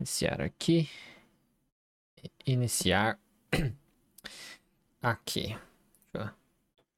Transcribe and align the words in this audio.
Iniciar 0.00 0.40
aqui. 0.40 0.88
Iniciar 2.46 3.18
aqui. 5.02 5.58
Deixa 6.10 6.26
eu 6.26 6.30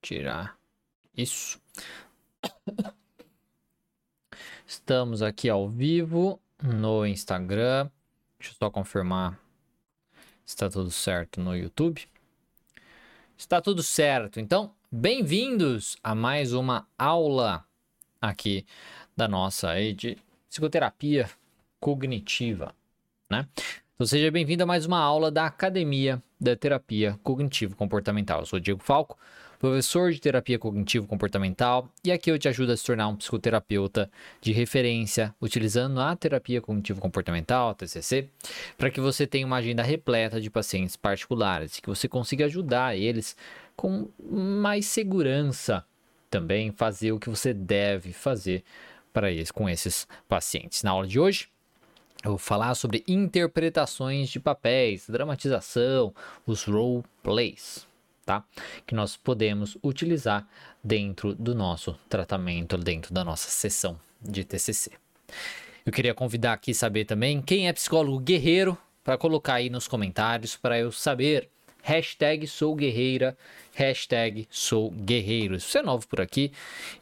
tirar 0.01 0.57
isso. 1.17 1.61
Estamos 4.65 5.21
aqui 5.21 5.49
ao 5.49 5.69
vivo 5.69 6.41
no 6.63 7.05
Instagram. 7.05 7.91
Deixa 8.39 8.55
eu 8.55 8.57
só 8.57 8.71
confirmar 8.71 9.37
se 10.45 10.55
está 10.55 10.71
tudo 10.71 10.93
certo 10.93 11.41
no 11.41 11.57
YouTube. 11.57 12.09
Está 13.37 13.61
tudo 13.61 13.83
certo. 13.83 14.39
Então, 14.39 14.73
bem-vindos 14.89 15.97
a 16.05 16.15
mais 16.15 16.53
uma 16.53 16.87
aula 16.97 17.67
aqui 18.21 18.65
da 19.17 19.27
nossa 19.27 19.75
de 19.93 20.17
psicoterapia 20.49 21.29
cognitiva, 21.81 22.73
né? 23.33 23.49
Então 23.95 24.07
seja 24.07 24.31
bem-vindo 24.31 24.63
a 24.63 24.67
mais 24.67 24.85
uma 24.85 24.99
aula 24.99 25.31
da 25.31 25.47
Academia 25.47 26.23
da 26.39 26.55
Terapia 26.55 27.19
Cognitivo 27.23 27.75
Comportamental. 27.75 28.41
Eu 28.41 28.47
sou 28.47 28.61
Diego 28.61 28.83
Falco, 28.83 29.19
professor 29.59 30.13
de 30.13 30.21
terapia 30.21 30.59
cognitivo 30.59 31.07
comportamental, 31.07 31.89
e 32.05 32.13
aqui 32.13 32.31
eu 32.31 32.39
te 32.39 32.47
ajudo 32.47 32.73
a 32.73 32.77
se 32.77 32.85
tornar 32.85 33.09
um 33.09 33.17
psicoterapeuta 33.17 34.11
de 34.41 34.53
referência 34.53 35.35
utilizando 35.41 35.99
a 35.99 36.15
terapia 36.15 36.61
cognitivo 36.61 37.01
comportamental, 37.01 37.75
TCC, 37.75 38.29
para 38.77 38.91
que 38.91 39.01
você 39.01 39.27
tenha 39.27 39.47
uma 39.47 39.57
agenda 39.57 39.83
repleta 39.83 40.39
de 40.39 40.51
pacientes 40.51 40.95
particulares, 40.95 41.81
que 41.81 41.89
você 41.89 42.07
consiga 42.07 42.45
ajudar 42.45 42.97
eles 42.97 43.35
com 43.75 44.09
mais 44.31 44.85
segurança 44.85 45.83
também 46.29 46.71
fazer 46.71 47.13
o 47.13 47.19
que 47.19 47.31
você 47.31 47.55
deve 47.55 48.13
fazer 48.13 48.63
para 49.13 49.31
eles 49.31 49.51
com 49.51 49.69
esses 49.69 50.09
pacientes. 50.29 50.83
Na 50.83 50.91
aula 50.91 51.07
de 51.07 51.21
hoje, 51.21 51.52
eu 52.25 52.31
vou 52.31 52.39
falar 52.39 52.75
sobre 52.75 53.03
interpretações 53.07 54.29
de 54.29 54.39
papéis, 54.39 55.09
dramatização, 55.09 56.15
os 56.47 56.65
role 56.65 57.03
plays, 57.23 57.87
tá? 58.25 58.45
Que 58.87 58.95
nós 58.95 59.17
podemos 59.17 59.77
utilizar 59.83 60.47
dentro 60.83 61.35
do 61.35 61.55
nosso 61.55 61.99
tratamento, 62.09 62.77
dentro 62.79 63.13
da 63.13 63.25
nossa 63.25 63.51
sessão 63.51 63.99
de 64.21 64.45
TCC. 64.45 64.93
Eu 65.85 65.93
queria 65.93 66.15
convidar 66.15 66.53
aqui 66.53 66.73
saber 66.73 67.05
também 67.05 67.43
quem 67.43 67.69
é 67.69 67.73
psicólogo 67.73 68.21
guerreiro 68.21 68.79
para 69.03 69.19
colocar 69.19 69.55
aí 69.55 69.69
nos 69.69 69.89
comentários 69.89 70.57
para 70.57 70.79
eu 70.79 70.93
saber 70.93 71.51
Hashtag 71.83 72.47
sou 72.47 72.75
guerreira, 72.75 73.37
hashtag 73.75 74.47
sou 74.51 74.91
guerreiro. 74.91 75.59
Se 75.59 75.67
você 75.67 75.79
é 75.79 75.83
novo 75.83 76.07
por 76.07 76.21
aqui 76.21 76.53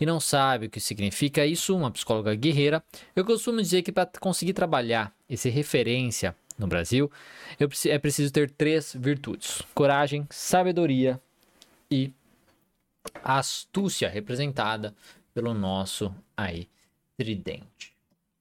e 0.00 0.06
não 0.06 0.18
sabe 0.18 0.66
o 0.66 0.70
que 0.70 0.80
significa 0.80 1.44
isso, 1.44 1.76
uma 1.76 1.90
psicóloga 1.90 2.34
guerreira, 2.34 2.82
eu 3.14 3.24
costumo 3.24 3.60
dizer 3.60 3.82
que 3.82 3.92
para 3.92 4.10
conseguir 4.18 4.54
trabalhar 4.54 5.14
e 5.28 5.36
ser 5.36 5.50
referência 5.50 6.34
no 6.58 6.66
Brasil, 6.66 7.10
eu, 7.58 7.68
é 7.86 7.98
preciso 7.98 8.32
ter 8.32 8.50
três 8.50 8.94
virtudes: 8.98 9.62
coragem, 9.74 10.26
sabedoria 10.30 11.20
e 11.90 12.12
astúcia, 13.22 14.08
representada 14.08 14.94
pelo 15.34 15.54
nosso 15.54 16.14
aí 16.36 16.68
tridente. 17.16 17.92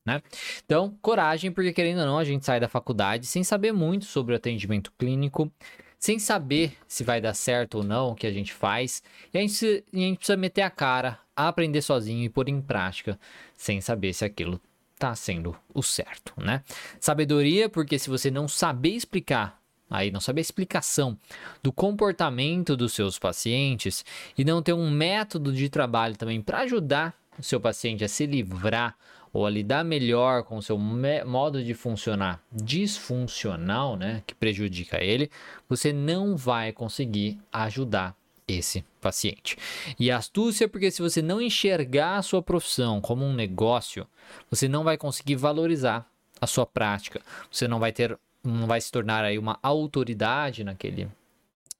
Né? 0.05 0.21
Então, 0.65 0.97
coragem, 1.01 1.51
porque 1.51 1.73
querendo 1.73 1.99
ou 1.99 2.05
não, 2.05 2.17
a 2.17 2.23
gente 2.23 2.45
sai 2.45 2.59
da 2.59 2.67
faculdade 2.67 3.25
sem 3.25 3.43
saber 3.43 3.71
muito 3.71 4.05
sobre 4.05 4.33
o 4.33 4.37
atendimento 4.37 4.91
clínico, 4.97 5.51
sem 5.99 6.17
saber 6.17 6.77
se 6.87 7.03
vai 7.03 7.19
dar 7.19 7.33
certo 7.33 7.79
ou 7.79 7.83
não 7.83 8.11
o 8.11 8.15
que 8.15 8.25
a 8.25 8.31
gente 8.31 8.53
faz, 8.53 9.03
e 9.33 9.37
a 9.37 9.41
gente, 9.41 9.83
a 9.93 9.97
gente 9.97 10.17
precisa 10.17 10.37
meter 10.37 10.61
a 10.61 10.69
cara, 10.69 11.19
aprender 11.35 11.81
sozinho 11.81 12.23
e 12.23 12.29
pôr 12.29 12.47
em 12.47 12.61
prática, 12.61 13.19
sem 13.57 13.81
saber 13.81 14.13
se 14.13 14.23
aquilo 14.23 14.59
está 14.93 15.13
sendo 15.15 15.55
o 15.73 15.83
certo, 15.83 16.33
né? 16.37 16.63
Sabedoria, 16.99 17.69
porque 17.69 17.99
se 17.99 18.09
você 18.09 18.31
não 18.31 18.47
saber 18.47 18.91
explicar, 18.91 19.61
aí 19.89 20.11
não 20.11 20.19
saber 20.19 20.39
a 20.39 20.41
explicação 20.41 21.17
do 21.63 21.71
comportamento 21.71 22.75
dos 22.77 22.93
seus 22.93 23.19
pacientes 23.19 24.05
e 24.37 24.43
não 24.43 24.61
ter 24.61 24.73
um 24.73 24.89
método 24.89 25.51
de 25.51 25.69
trabalho 25.69 26.17
também 26.17 26.41
para 26.41 26.59
ajudar 26.59 27.13
o 27.37 27.43
seu 27.43 27.59
paciente 27.59 28.03
a 28.03 28.09
se 28.09 28.25
livrar 28.25 28.95
ou 29.31 29.45
a 29.45 29.49
lidar 29.49 29.83
melhor 29.83 30.43
com 30.43 30.57
o 30.57 30.61
seu 30.61 30.77
modo 30.77 31.63
de 31.63 31.73
funcionar 31.73 32.41
disfuncional, 32.51 33.95
né, 33.95 34.23
que 34.25 34.33
prejudica 34.33 35.03
ele, 35.03 35.29
você 35.67 35.93
não 35.93 36.35
vai 36.35 36.71
conseguir 36.71 37.39
ajudar 37.51 38.15
esse 38.47 38.83
paciente. 38.99 39.57
E 39.99 40.09
astúcia, 40.09 40.67
porque 40.67 40.89
se 40.89 41.01
você 41.01 41.21
não 41.21 41.41
enxergar 41.41 42.17
a 42.17 42.21
sua 42.21 42.41
profissão 42.41 42.99
como 42.99 43.23
um 43.23 43.33
negócio, 43.33 44.07
você 44.49 44.67
não 44.67 44.83
vai 44.83 44.97
conseguir 44.97 45.35
valorizar 45.35 46.09
a 46.41 46.47
sua 46.47 46.65
prática. 46.65 47.21
Você 47.51 47.67
não 47.67 47.79
vai 47.79 47.91
ter, 47.91 48.17
não 48.43 48.65
vai 48.65 48.81
se 48.81 48.91
tornar 48.91 49.23
aí 49.23 49.37
uma 49.37 49.59
autoridade 49.61 50.63
naquele 50.63 51.07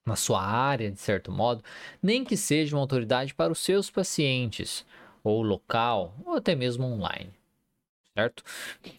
na 0.06 0.16
sua 0.16 0.42
área, 0.42 0.90
de 0.90 0.98
certo 0.98 1.30
modo, 1.30 1.62
nem 2.02 2.24
que 2.24 2.36
seja 2.36 2.74
uma 2.74 2.82
autoridade 2.82 3.34
para 3.34 3.52
os 3.52 3.60
seus 3.60 3.90
pacientes, 3.90 4.84
ou 5.22 5.42
local, 5.42 6.14
ou 6.24 6.36
até 6.36 6.54
mesmo 6.54 6.86
online 6.86 7.30
certo? 8.20 8.44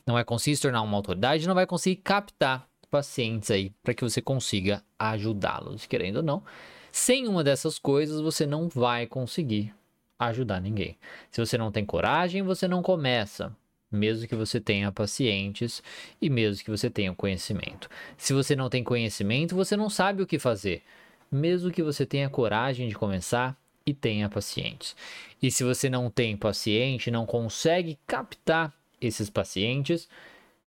Não 0.06 0.16
vai 0.16 0.24
conseguir 0.24 0.56
se 0.56 0.62
tornar 0.64 0.82
uma 0.82 0.98
autoridade, 0.98 1.48
não 1.48 1.56
vai 1.56 1.68
conseguir 1.68 1.98
captar 1.98 2.68
pacientes 2.90 3.52
aí 3.52 3.72
para 3.84 3.94
que 3.94 4.04
você 4.04 4.22
consiga 4.22 4.84
ajudá-los, 5.00 5.86
querendo 5.86 6.18
ou 6.18 6.24
não. 6.24 6.44
Sem 6.92 7.28
uma 7.28 7.44
dessas 7.44 7.80
coisas, 7.80 8.20
você 8.20 8.46
não 8.46 8.68
vai 8.68 9.08
conseguir 9.08 9.74
ajudar 10.20 10.60
ninguém. 10.60 10.98
Se 11.30 11.40
você 11.40 11.58
não 11.58 11.72
tem 11.72 11.86
coragem, 11.86 12.44
você 12.44 12.68
não 12.68 12.82
começa, 12.82 13.56
mesmo 13.90 14.28
que 14.28 14.36
você 14.36 14.60
tenha 14.60 14.92
pacientes 14.92 15.82
e 16.22 16.30
mesmo 16.30 16.64
que 16.64 16.70
você 16.70 16.90
tenha 16.90 17.14
conhecimento. 17.16 17.90
Se 18.18 18.34
você 18.34 18.56
não 18.56 18.70
tem 18.70 18.84
conhecimento, 18.84 19.56
você 19.56 19.78
não 19.78 19.90
sabe 19.90 20.22
o 20.22 20.28
que 20.28 20.38
fazer, 20.38 20.84
mesmo 21.32 21.72
que 21.72 21.82
você 21.82 22.06
tenha 22.06 22.30
coragem 22.30 22.90
de 22.90 22.96
começar 22.96 23.58
e 23.86 23.94
tenha 23.94 24.30
pacientes. 24.30 24.96
E 25.42 25.50
se 25.50 25.64
você 25.64 25.90
não 25.90 26.10
tem 26.10 26.36
paciente, 26.36 27.10
não 27.10 27.26
consegue 27.26 27.98
captar 28.06 28.74
esses 29.02 29.30
pacientes, 29.30 30.08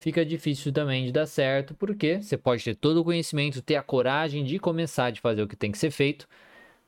fica 0.00 0.24
difícil 0.24 0.72
também 0.72 1.06
de 1.06 1.12
dar 1.12 1.26
certo, 1.26 1.74
porque 1.74 2.20
você 2.20 2.36
pode 2.36 2.64
ter 2.64 2.74
todo 2.74 3.00
o 3.00 3.04
conhecimento, 3.04 3.62
ter 3.62 3.76
a 3.76 3.82
coragem 3.82 4.44
de 4.44 4.58
começar 4.58 5.10
de 5.10 5.20
fazer 5.20 5.42
o 5.42 5.48
que 5.48 5.56
tem 5.56 5.72
que 5.72 5.78
ser 5.78 5.90
feito, 5.90 6.28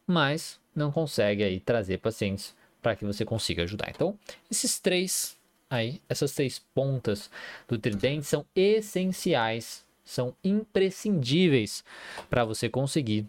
mas 0.07 0.61
não 0.75 0.91
consegue 0.91 1.43
aí 1.43 1.61
trazer 1.61 1.99
pacientes 1.99 2.55
para 2.83 2.97
que 2.97 3.05
você 3.05 3.25
consiga 3.25 3.63
ajudar. 3.63 3.91
Então, 3.91 4.19
esses 4.51 4.79
três 4.79 5.37
aí, 5.71 6.01
essas 6.09 6.33
três 6.33 6.59
pontas 6.75 7.31
do 7.67 7.79
tridente 7.79 8.27
são 8.27 8.45
essenciais, 8.55 9.85
são 10.05 10.35
imprescindíveis 10.43 11.85
para 12.31 12.45
você 12.45 12.69
conseguir 12.69 13.27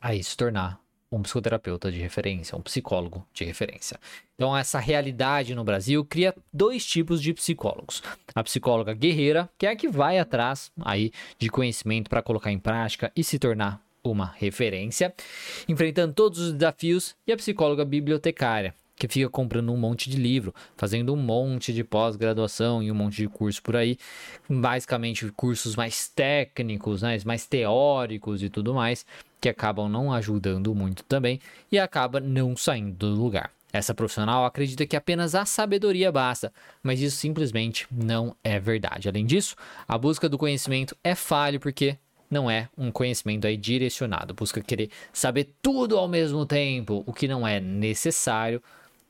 aí 0.00 0.22
se 0.22 0.36
tornar 0.36 0.83
um 1.14 1.22
psicoterapeuta 1.22 1.90
de 1.92 1.98
referência, 1.98 2.56
um 2.56 2.60
psicólogo 2.60 3.26
de 3.32 3.44
referência. 3.44 3.98
Então, 4.34 4.56
essa 4.56 4.78
realidade 4.78 5.54
no 5.54 5.62
Brasil 5.62 6.04
cria 6.04 6.34
dois 6.52 6.84
tipos 6.84 7.22
de 7.22 7.32
psicólogos. 7.32 8.02
A 8.34 8.42
psicóloga 8.42 8.92
guerreira, 8.92 9.48
que 9.56 9.66
é 9.66 9.70
a 9.70 9.76
que 9.76 9.88
vai 9.88 10.18
atrás 10.18 10.72
aí 10.80 11.12
de 11.38 11.48
conhecimento 11.48 12.10
para 12.10 12.22
colocar 12.22 12.50
em 12.50 12.58
prática 12.58 13.12
e 13.14 13.22
se 13.22 13.38
tornar 13.38 13.80
uma 14.02 14.34
referência, 14.36 15.14
enfrentando 15.68 16.12
todos 16.12 16.38
os 16.38 16.52
desafios, 16.52 17.14
e 17.26 17.32
a 17.32 17.36
psicóloga 17.36 17.84
bibliotecária, 17.84 18.74
que 18.96 19.08
fica 19.08 19.30
comprando 19.30 19.72
um 19.72 19.76
monte 19.76 20.10
de 20.10 20.16
livro, 20.16 20.54
fazendo 20.76 21.14
um 21.14 21.16
monte 21.16 21.72
de 21.72 21.82
pós-graduação 21.82 22.82
e 22.82 22.92
um 22.92 22.94
monte 22.94 23.16
de 23.16 23.28
curso 23.28 23.62
por 23.62 23.76
aí, 23.76 23.96
basicamente 24.48 25.30
cursos 25.32 25.74
mais 25.74 26.08
técnicos, 26.08 27.00
né, 27.00 27.18
mais 27.24 27.46
teóricos 27.46 28.42
e 28.42 28.50
tudo 28.50 28.74
mais, 28.74 29.06
que 29.44 29.48
acabam 29.50 29.90
não 29.90 30.10
ajudando 30.10 30.74
muito 30.74 31.04
também 31.04 31.38
e 31.70 31.78
acaba 31.78 32.18
não 32.18 32.56
saindo 32.56 32.94
do 32.94 33.22
lugar. 33.22 33.50
Essa 33.70 33.92
profissional 33.92 34.46
acredita 34.46 34.86
que 34.86 34.96
apenas 34.96 35.34
a 35.34 35.44
sabedoria 35.44 36.10
basta, 36.10 36.50
mas 36.82 36.98
isso 36.98 37.18
simplesmente 37.18 37.86
não 37.92 38.34
é 38.42 38.58
verdade. 38.58 39.06
Além 39.06 39.26
disso, 39.26 39.54
a 39.86 39.98
busca 39.98 40.30
do 40.30 40.38
conhecimento 40.38 40.96
é 41.04 41.14
falho 41.14 41.60
porque 41.60 41.98
não 42.30 42.50
é 42.50 42.70
um 42.74 42.90
conhecimento 42.90 43.46
aí 43.46 43.58
direcionado. 43.58 44.32
Busca 44.32 44.62
querer 44.62 44.88
saber 45.12 45.50
tudo 45.60 45.98
ao 45.98 46.08
mesmo 46.08 46.46
tempo, 46.46 47.04
o 47.06 47.12
que 47.12 47.28
não 47.28 47.46
é 47.46 47.60
necessário 47.60 48.62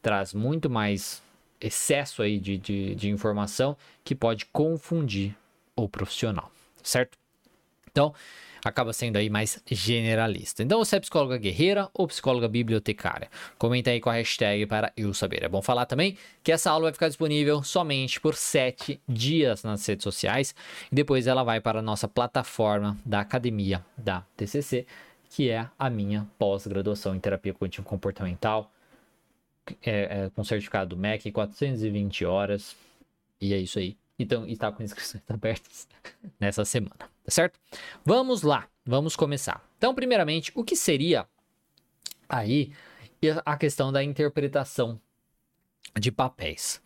traz 0.03 0.35
muito 0.35 0.69
mais 0.69 1.23
excesso 1.61 2.23
aí 2.23 2.41
de, 2.41 2.59
de, 2.59 2.97
de 2.97 3.09
informação 3.09 3.77
que 4.03 4.17
pode 4.17 4.47
confundir 4.47 5.37
o 5.77 5.89
profissional, 5.89 6.51
certo? 6.83 7.17
Então, 7.89 8.13
acaba 8.69 8.93
sendo 8.93 9.17
aí 9.17 9.29
mais 9.31 9.63
generalista. 9.67 10.63
Então, 10.63 10.79
você 10.79 10.97
é 10.97 11.01
psicóloga 11.01 11.37
guerreira 11.37 11.89
ou 11.93 12.07
psicóloga 12.07 12.49
bibliotecária? 12.49 13.31
Comenta 13.59 13.91
aí 13.91 14.01
com 14.01 14.11
a 14.11 14.15
hashtag 14.15 14.67
para 14.67 14.93
eu 14.97 15.13
saber. 15.15 15.43
É 15.45 15.49
bom 15.49 15.63
falar 15.63 15.87
também 15.87 16.17
que 16.43 16.53
essa 16.53 16.71
aula 16.71 16.85
vai 16.85 16.93
ficar 16.93 17.09
disponível 17.09 17.63
somente 17.63 18.21
por 18.21 18.35
sete 18.35 19.01
dias 19.09 19.63
nas 19.63 19.85
redes 19.87 20.05
sociais 20.05 20.55
e 20.91 20.95
depois 20.95 21.27
ela 21.27 21.43
vai 21.43 21.61
para 21.61 21.79
a 21.79 21.83
nossa 21.83 22.09
plataforma 22.09 22.99
da 23.05 23.21
Academia 23.21 23.85
da 23.97 24.25
TCC, 24.37 24.87
que 25.31 25.51
é 25.51 25.69
a 25.79 25.91
minha 25.91 26.27
pós-graduação 26.39 27.15
em 27.15 27.21
terapia 27.21 27.53
cognitivo 27.53 27.87
comportamental 27.87 28.71
é, 29.85 30.25
é, 30.25 30.31
com 30.35 30.45
certificado 30.45 30.95
do 30.95 30.97
MEC, 30.97 31.31
420 31.33 32.25
horas. 32.25 32.77
E 33.41 33.55
é 33.55 33.59
isso 33.59 33.79
aí. 33.79 33.97
Então, 34.19 34.47
está 34.47 34.71
com 34.71 34.83
inscrições 34.83 35.23
abertas 35.29 35.89
nessa 36.39 36.65
semana, 36.65 36.97
tá 36.99 37.09
certo? 37.29 37.59
Vamos 38.05 38.43
lá, 38.43 38.69
vamos 38.85 39.17
começar. 39.17 39.65
Então, 39.79 39.95
primeiramente, 39.95 40.53
o 40.55 40.65
que 40.65 40.77
seria 40.77 41.27
aí 42.29 42.73
a 43.45 43.57
questão 43.57 43.93
da 43.93 44.03
interpretação 44.03 45.01
de 45.99 46.13
papéis? 46.13 46.83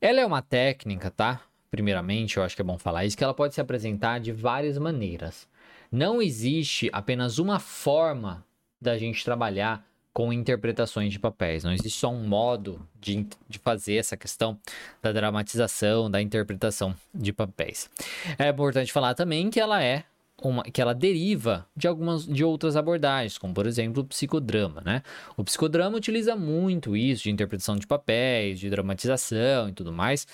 Ela 0.00 0.20
é 0.20 0.26
uma 0.26 0.42
técnica, 0.42 1.10
tá? 1.10 1.40
Primeiramente, 1.70 2.36
eu 2.36 2.42
acho 2.42 2.54
que 2.54 2.62
é 2.62 2.64
bom 2.64 2.78
falar 2.78 3.04
isso, 3.04 3.16
que 3.16 3.24
ela 3.24 3.34
pode 3.34 3.54
se 3.54 3.60
apresentar 3.60 4.20
de 4.20 4.32
várias 4.32 4.78
maneiras. 4.78 5.48
Não 5.90 6.20
existe 6.20 6.90
apenas 6.92 7.38
uma 7.38 7.58
forma 7.58 8.44
da 8.80 8.98
gente 8.98 9.24
trabalhar 9.24 9.86
com 10.16 10.32
interpretações 10.32 11.12
de 11.12 11.18
papéis. 11.18 11.62
Não 11.62 11.74
existe 11.74 12.00
só 12.00 12.08
um 12.08 12.26
modo 12.26 12.80
de, 12.98 13.26
de 13.46 13.58
fazer 13.58 13.96
essa 13.96 14.16
questão 14.16 14.58
da 15.02 15.12
dramatização, 15.12 16.10
da 16.10 16.22
interpretação 16.22 16.94
de 17.12 17.34
papéis. 17.34 17.90
É 18.38 18.48
importante 18.48 18.90
falar 18.94 19.12
também 19.12 19.50
que 19.50 19.60
ela 19.60 19.84
é 19.84 20.04
uma, 20.42 20.62
que 20.62 20.80
ela 20.80 20.94
deriva 20.94 21.66
de 21.76 21.86
algumas 21.86 22.24
de 22.24 22.42
outras 22.42 22.76
abordagens, 22.76 23.36
como 23.36 23.52
por 23.52 23.66
exemplo 23.66 24.02
o 24.02 24.06
psicodrama, 24.06 24.80
né? 24.80 25.02
O 25.36 25.44
psicodrama 25.44 25.98
utiliza 25.98 26.34
muito 26.34 26.96
isso 26.96 27.24
de 27.24 27.30
interpretação 27.30 27.76
de 27.76 27.86
papéis, 27.86 28.58
de 28.58 28.70
dramatização 28.70 29.68
e 29.68 29.72
tudo 29.72 29.92
mais. 29.92 30.26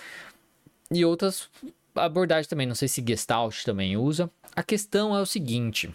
E 0.92 1.04
outras 1.04 1.50
abordagens 1.92 2.46
também, 2.46 2.68
não 2.68 2.76
sei 2.76 2.86
se 2.86 3.02
Gestalt 3.04 3.64
também 3.64 3.96
usa. 3.96 4.30
A 4.54 4.62
questão 4.62 5.16
é 5.16 5.20
o 5.20 5.26
seguinte, 5.26 5.92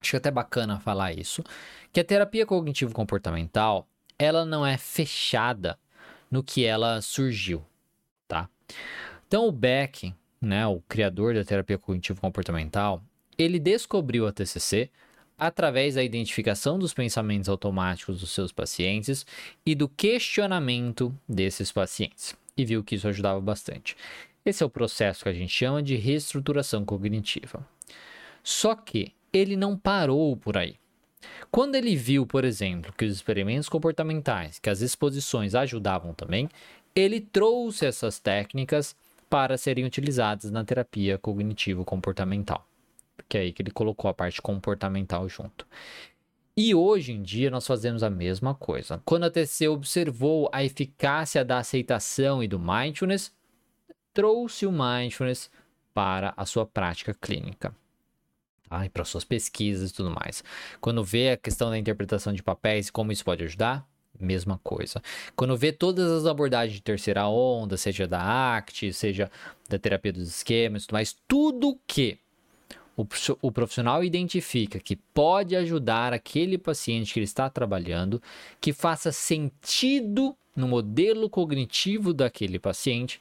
acho 0.00 0.16
até 0.16 0.30
bacana 0.30 0.80
falar 0.80 1.12
isso, 1.12 1.44
que 1.92 2.00
a 2.00 2.04
terapia 2.04 2.46
cognitivo 2.46 2.94
comportamental, 2.94 3.86
ela 4.18 4.44
não 4.44 4.66
é 4.66 4.76
fechada 4.78 5.78
no 6.30 6.42
que 6.42 6.64
ela 6.64 7.02
surgiu, 7.02 7.64
tá? 8.26 8.48
Então 9.26 9.46
o 9.46 9.52
Beck, 9.52 10.14
né, 10.40 10.66
o 10.66 10.80
criador 10.88 11.34
da 11.34 11.44
terapia 11.44 11.78
cognitivo 11.78 12.20
comportamental, 12.20 13.02
ele 13.36 13.58
descobriu 13.58 14.26
a 14.26 14.32
TCC 14.32 14.90
através 15.38 15.94
da 15.94 16.02
identificação 16.02 16.78
dos 16.78 16.92
pensamentos 16.92 17.48
automáticos 17.48 18.20
dos 18.20 18.30
seus 18.30 18.52
pacientes 18.52 19.24
e 19.64 19.74
do 19.74 19.88
questionamento 19.88 21.16
desses 21.28 21.72
pacientes, 21.72 22.36
e 22.56 22.64
viu 22.64 22.84
que 22.84 22.94
isso 22.94 23.08
ajudava 23.08 23.40
bastante. 23.40 23.96
Esse 24.44 24.62
é 24.62 24.66
o 24.66 24.70
processo 24.70 25.22
que 25.22 25.28
a 25.28 25.34
gente 25.34 25.52
chama 25.52 25.82
de 25.82 25.96
reestruturação 25.96 26.84
cognitiva. 26.84 27.66
Só 28.42 28.74
que 28.74 29.14
ele 29.32 29.56
não 29.56 29.76
parou 29.76 30.36
por 30.36 30.56
aí. 30.56 30.76
Quando 31.50 31.74
ele 31.74 31.96
viu, 31.96 32.26
por 32.26 32.44
exemplo, 32.44 32.92
que 32.96 33.04
os 33.04 33.14
experimentos 33.14 33.68
comportamentais, 33.68 34.58
que 34.58 34.70
as 34.70 34.80
exposições 34.80 35.54
ajudavam 35.54 36.14
também, 36.14 36.48
ele 36.94 37.20
trouxe 37.20 37.86
essas 37.86 38.18
técnicas 38.18 38.96
para 39.28 39.56
serem 39.56 39.84
utilizadas 39.84 40.50
na 40.50 40.64
terapia 40.64 41.18
cognitivo-comportamental 41.18 42.66
que 43.30 43.38
é 43.38 43.42
aí 43.42 43.52
que 43.52 43.62
ele 43.62 43.70
colocou 43.70 44.10
a 44.10 44.14
parte 44.14 44.42
comportamental 44.42 45.28
junto. 45.28 45.66
E 46.56 46.74
hoje 46.74 47.12
em 47.12 47.22
dia 47.22 47.48
nós 47.48 47.66
fazemos 47.66 48.02
a 48.02 48.10
mesma 48.10 48.54
coisa. 48.54 49.00
Quando 49.04 49.24
a 49.24 49.30
TC 49.30 49.68
observou 49.68 50.50
a 50.52 50.64
eficácia 50.64 51.44
da 51.44 51.58
aceitação 51.58 52.42
e 52.42 52.48
do 52.48 52.58
mindfulness, 52.58 53.32
trouxe 54.12 54.66
o 54.66 54.72
mindfulness 54.72 55.48
para 55.94 56.34
a 56.36 56.44
sua 56.44 56.66
prática 56.66 57.14
clínica. 57.14 57.74
Tá? 58.70 58.88
Para 58.90 59.04
suas 59.04 59.24
pesquisas 59.24 59.90
e 59.90 59.92
tudo 59.92 60.10
mais. 60.10 60.44
Quando 60.80 61.02
vê 61.02 61.32
a 61.32 61.36
questão 61.36 61.68
da 61.68 61.76
interpretação 61.76 62.32
de 62.32 62.42
papéis 62.42 62.86
e 62.86 62.92
como 62.92 63.10
isso 63.10 63.24
pode 63.24 63.42
ajudar, 63.42 63.84
mesma 64.18 64.60
coisa. 64.62 65.02
Quando 65.34 65.56
vê 65.56 65.72
todas 65.72 66.10
as 66.10 66.24
abordagens 66.24 66.74
de 66.76 66.82
terceira 66.82 67.26
onda, 67.26 67.76
seja 67.76 68.06
da 68.06 68.56
ACT, 68.56 68.92
seja 68.92 69.30
da 69.68 69.78
terapia 69.78 70.12
dos 70.12 70.28
esquemas, 70.28 70.86
tudo 70.86 70.92
mais, 70.92 71.16
tudo 71.26 71.78
que 71.86 72.18
o 73.40 73.50
profissional 73.50 74.04
identifica 74.04 74.78
que 74.78 74.94
pode 74.94 75.56
ajudar 75.56 76.12
aquele 76.12 76.58
paciente 76.58 77.14
que 77.14 77.18
ele 77.18 77.24
está 77.24 77.48
trabalhando, 77.48 78.22
que 78.60 78.74
faça 78.74 79.10
sentido 79.10 80.36
no 80.54 80.68
modelo 80.68 81.30
cognitivo 81.30 82.12
daquele 82.12 82.58
paciente, 82.58 83.20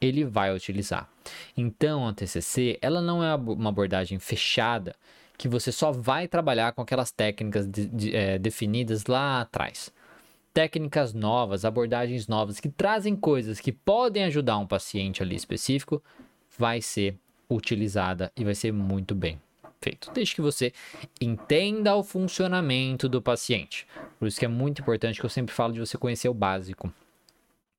ele 0.00 0.24
vai 0.24 0.54
utilizar. 0.54 1.08
Então, 1.56 2.06
a 2.08 2.12
TCC, 2.12 2.78
ela 2.80 3.00
não 3.00 3.22
é 3.22 3.34
uma 3.34 3.68
abordagem 3.68 4.18
fechada 4.18 4.94
que 5.36 5.48
você 5.48 5.72
só 5.72 5.90
vai 5.90 6.28
trabalhar 6.28 6.72
com 6.72 6.82
aquelas 6.82 7.10
técnicas 7.10 7.66
de, 7.66 7.86
de, 7.86 8.16
é, 8.16 8.38
definidas 8.38 9.06
lá 9.06 9.40
atrás. 9.40 9.92
Técnicas 10.52 11.14
novas, 11.14 11.64
abordagens 11.64 12.28
novas 12.28 12.60
que 12.60 12.68
trazem 12.68 13.16
coisas 13.16 13.60
que 13.60 13.72
podem 13.72 14.24
ajudar 14.24 14.58
um 14.58 14.66
paciente 14.66 15.22
ali 15.22 15.34
específico, 15.34 16.02
vai 16.58 16.82
ser 16.82 17.16
utilizada 17.48 18.30
e 18.36 18.44
vai 18.44 18.54
ser 18.54 18.72
muito 18.72 19.14
bem 19.14 19.40
feito, 19.80 20.10
desde 20.12 20.34
que 20.34 20.42
você 20.42 20.72
entenda 21.20 21.96
o 21.96 22.04
funcionamento 22.04 23.08
do 23.08 23.22
paciente. 23.22 23.86
Por 24.18 24.28
isso 24.28 24.38
que 24.38 24.44
é 24.44 24.48
muito 24.48 24.82
importante 24.82 25.18
que 25.18 25.24
eu 25.24 25.30
sempre 25.30 25.54
falo 25.54 25.72
de 25.72 25.80
você 25.80 25.96
conhecer 25.96 26.28
o 26.28 26.34
básico, 26.34 26.92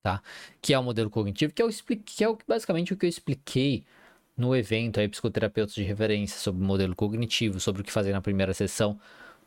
tá? 0.02 0.22
Que 0.62 0.74
é 0.74 0.80
o 0.80 0.84
modelo 0.84 1.10
cognitivo, 1.10 1.54
que, 1.54 1.62
eu 1.62 1.70
explique, 1.70 2.16
que 2.16 2.24
é 2.24 2.28
basicamente 2.48 2.94
o 2.94 2.98
que 2.98 3.06
eu 3.06 3.10
expliquei 3.10 3.84
no 4.36 4.56
evento 4.56 5.00
aí, 5.00 5.08
psicoterapeutas 5.08 5.76
de 5.76 5.84
referência 5.84 6.40
sobre 6.40 6.64
o 6.64 6.66
modelo 6.66 6.96
cognitivo, 6.96 7.60
sobre 7.60 7.82
o 7.82 7.86
que 7.86 7.92
fazer 7.92 8.12
na 8.12 8.22
primeira 8.22 8.54
sessão. 8.54 9.00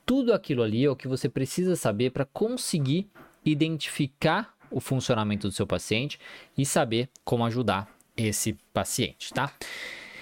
Tudo 0.06 0.32
aquilo 0.32 0.62
ali 0.62 0.84
é 0.84 0.90
o 0.90 0.96
que 0.96 1.08
você 1.08 1.28
precisa 1.28 1.74
saber 1.74 2.10
para 2.10 2.24
conseguir 2.24 3.08
identificar 3.44 4.54
o 4.70 4.80
funcionamento 4.80 5.48
do 5.48 5.52
seu 5.52 5.66
paciente 5.66 6.18
e 6.56 6.64
saber 6.64 7.08
como 7.24 7.44
ajudar 7.44 7.88
esse 8.16 8.54
paciente, 8.72 9.32
tá? 9.32 9.52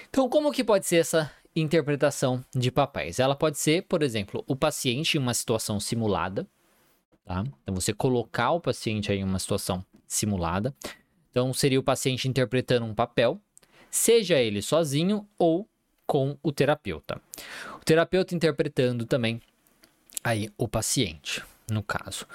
Então, 0.09 0.29
como 0.29 0.51
que 0.51 0.63
pode 0.63 0.85
ser 0.85 0.97
essa 0.97 1.31
interpretação 1.55 2.43
de 2.53 2.71
papéis? 2.71 3.19
Ela 3.19 3.35
pode 3.35 3.57
ser, 3.57 3.83
por 3.83 4.01
exemplo, 4.01 4.43
o 4.47 4.55
paciente 4.55 5.17
em 5.17 5.19
uma 5.19 5.33
situação 5.33 5.79
simulada, 5.79 6.47
tá? 7.25 7.43
Então, 7.61 7.75
você 7.75 7.93
colocar 7.93 8.51
o 8.51 8.59
paciente 8.59 9.11
em 9.11 9.23
uma 9.23 9.39
situação 9.39 9.85
simulada. 10.07 10.73
Então, 11.31 11.53
seria 11.53 11.79
o 11.79 11.83
paciente 11.83 12.27
interpretando 12.27 12.85
um 12.85 12.93
papel, 12.93 13.41
seja 13.89 14.39
ele 14.39 14.61
sozinho 14.61 15.27
ou 15.37 15.67
com 16.05 16.37
o 16.43 16.51
terapeuta. 16.51 17.21
O 17.81 17.85
terapeuta 17.85 18.35
interpretando 18.35 19.05
também 19.05 19.41
aí 20.23 20.49
o 20.57 20.67
paciente, 20.67 21.43
no 21.69 21.81
caso. 21.81 22.25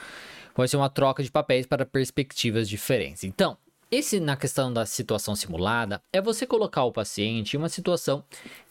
Pode 0.54 0.70
ser 0.70 0.76
uma 0.76 0.90
troca 0.90 1.22
de 1.22 1.30
papéis 1.30 1.66
para 1.66 1.86
perspectivas 1.86 2.68
diferentes. 2.68 3.22
Então, 3.22 3.56
esse, 3.90 4.20
na 4.20 4.36
questão 4.36 4.72
da 4.72 4.84
situação 4.84 5.34
simulada, 5.34 6.02
é 6.12 6.20
você 6.20 6.46
colocar 6.46 6.84
o 6.84 6.92
paciente 6.92 7.54
em 7.54 7.58
uma 7.58 7.68
situação 7.68 8.24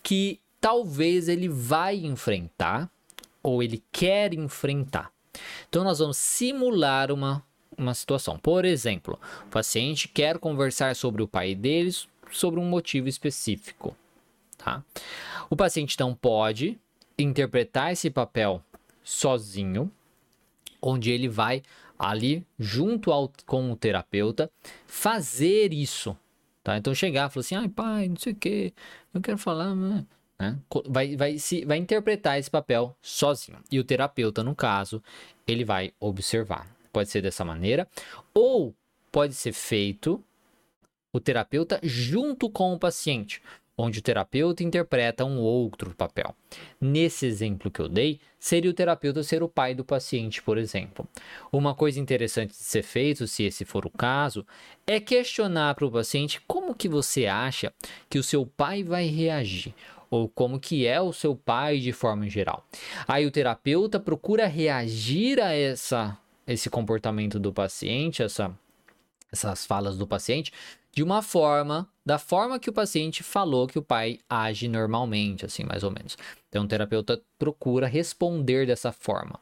que 0.03 0.39
talvez 0.59 1.27
ele 1.27 1.47
vai 1.47 1.95
enfrentar 1.95 2.91
ou 3.41 3.63
ele 3.63 3.83
quer 3.91 4.33
enfrentar. 4.33 5.11
Então, 5.69 5.83
nós 5.83 5.99
vamos 5.99 6.17
simular 6.17 7.11
uma, 7.11 7.43
uma 7.77 7.93
situação. 7.93 8.37
Por 8.37 8.65
exemplo, 8.65 9.19
o 9.45 9.49
paciente 9.49 10.07
quer 10.07 10.37
conversar 10.39 10.95
sobre 10.95 11.21
o 11.21 11.27
pai 11.27 11.53
deles 11.55 12.07
sobre 12.31 12.59
um 12.59 12.65
motivo 12.65 13.07
específico. 13.07 13.95
Tá? 14.57 14.83
O 15.49 15.55
paciente 15.55 15.93
então 15.93 16.13
pode 16.13 16.79
interpretar 17.17 17.91
esse 17.91 18.09
papel 18.09 18.61
sozinho, 19.03 19.91
onde 20.81 21.11
ele 21.11 21.27
vai 21.27 21.63
ali 21.97 22.45
junto 22.59 23.11
ao, 23.11 23.31
com 23.45 23.71
o 23.71 23.75
terapeuta 23.75 24.51
fazer 24.85 25.73
isso, 25.73 26.15
tá? 26.63 26.77
Então 26.77 26.93
chegar 26.93 27.29
e 27.29 27.33
falar 27.33 27.41
assim, 27.41 27.55
ai 27.55 27.69
pai, 27.69 28.09
não 28.09 28.17
sei 28.17 28.33
o 28.33 28.35
que, 28.35 28.73
eu 29.13 29.21
quero 29.21 29.37
falar, 29.37 29.73
né? 29.73 30.05
Vai, 30.87 31.15
vai, 31.15 31.37
se, 31.39 31.65
vai 31.65 31.77
interpretar 31.77 32.37
esse 32.37 32.49
papel 32.49 32.95
sozinho. 33.01 33.57
E 33.71 33.79
o 33.79 33.83
terapeuta, 33.83 34.43
no 34.43 34.55
caso, 34.55 35.01
ele 35.47 35.65
vai 35.65 35.93
observar. 35.99 36.67
Pode 36.91 37.09
ser 37.09 37.21
dessa 37.21 37.43
maneira, 37.43 37.87
ou 38.33 38.73
pode 39.11 39.33
ser 39.33 39.53
feito 39.53 40.23
o 41.11 41.19
terapeuta 41.19 41.79
junto 41.83 42.49
com 42.49 42.73
o 42.73 42.79
paciente 42.79 43.41
onde 43.77 43.99
o 43.99 44.01
terapeuta 44.01 44.63
interpreta 44.63 45.23
um 45.23 45.37
outro 45.37 45.93
papel. 45.93 46.35
Nesse 46.81 47.27
exemplo 47.27 47.69
que 47.69 47.79
eu 47.79 47.87
dei, 47.87 48.19
seria 48.39 48.71
o 48.71 48.73
terapeuta 48.73 49.21
ser 49.21 49.43
o 49.43 49.47
pai 49.47 49.75
do 49.75 49.85
paciente, 49.85 50.41
por 50.41 50.57
exemplo. 50.57 51.07
Uma 51.51 51.75
coisa 51.75 51.99
interessante 51.99 52.49
de 52.49 52.55
ser 52.55 52.81
feito, 52.81 53.27
se 53.27 53.43
esse 53.43 53.63
for 53.63 53.85
o 53.85 53.91
caso, 53.91 54.45
é 54.87 54.99
questionar 54.99 55.75
para 55.75 55.85
o 55.85 55.91
paciente 55.91 56.41
como 56.47 56.73
que 56.73 56.89
você 56.89 57.27
acha 57.27 57.71
que 58.09 58.17
o 58.17 58.23
seu 58.23 58.47
pai 58.47 58.83
vai 58.83 59.05
reagir 59.05 59.75
ou 60.09 60.29
como 60.29 60.59
que 60.59 60.85
é 60.85 61.01
o 61.01 61.13
seu 61.13 61.35
pai 61.35 61.79
de 61.79 61.91
forma 61.91 62.29
geral. 62.29 62.65
Aí 63.07 63.25
o 63.25 63.31
terapeuta 63.31 63.99
procura 63.99 64.47
reagir 64.47 65.39
a 65.41 65.53
essa 65.53 66.17
esse 66.45 66.69
comportamento 66.69 67.39
do 67.39 67.51
paciente, 67.51 68.23
essa 68.23 68.57
essas 69.31 69.65
falas 69.65 69.97
do 69.97 70.07
paciente 70.07 70.53
de 70.97 71.03
uma 71.03 71.21
forma, 71.21 71.87
da 72.03 72.17
forma 72.17 72.57
que 72.57 72.71
o 72.71 72.73
paciente 72.73 73.21
falou 73.21 73.67
que 73.67 73.77
o 73.77 73.83
pai 73.83 74.17
age 74.27 74.67
normalmente, 74.67 75.45
assim, 75.45 75.63
mais 75.63 75.83
ou 75.83 75.91
menos. 75.91 76.17
Então, 76.49 76.63
o 76.63 76.67
terapeuta 76.67 77.21
procura 77.37 77.85
responder 77.85 78.65
dessa 78.65 78.91
forma. 78.91 79.39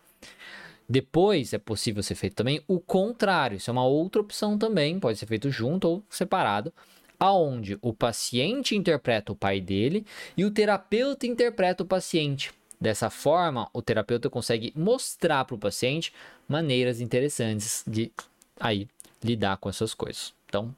Depois 0.88 1.54
é 1.54 1.58
possível 1.58 2.04
ser 2.04 2.16
feito 2.16 2.36
também 2.36 2.62
o 2.68 2.78
contrário, 2.78 3.56
isso 3.56 3.70
é 3.70 3.72
uma 3.72 3.86
outra 3.86 4.22
opção 4.22 4.58
também, 4.58 5.00
pode 5.00 5.18
ser 5.18 5.28
feito 5.28 5.50
junto 5.50 5.88
ou 5.88 6.04
separado. 6.10 6.74
Aonde 7.20 7.78
o 7.82 7.94
paciente 7.94 8.76
interpreta 8.76 9.32
o 9.32 9.36
pai 9.36 9.60
dele 9.60 10.06
e 10.36 10.46
o 10.46 10.52
terapeuta 10.52 11.26
interpreta 11.28 11.84
o 11.84 11.86
paciente. 11.86 12.52
Dessa 12.80 13.10
forma, 13.10 13.70
o 13.74 13.82
terapeuta 13.82 14.30
consegue 14.30 14.74
mostrar 14.76 15.46
para 15.46 15.56
o 15.56 15.60
paciente 15.60 16.14
maneiras 16.48 17.00
interessantes 17.00 17.84
de 17.88 18.12
aí 18.60 18.88
lidar 19.24 19.58
com 19.58 19.70
essas 19.70 19.94
coisas. 19.94 20.34
Então, 20.48 20.76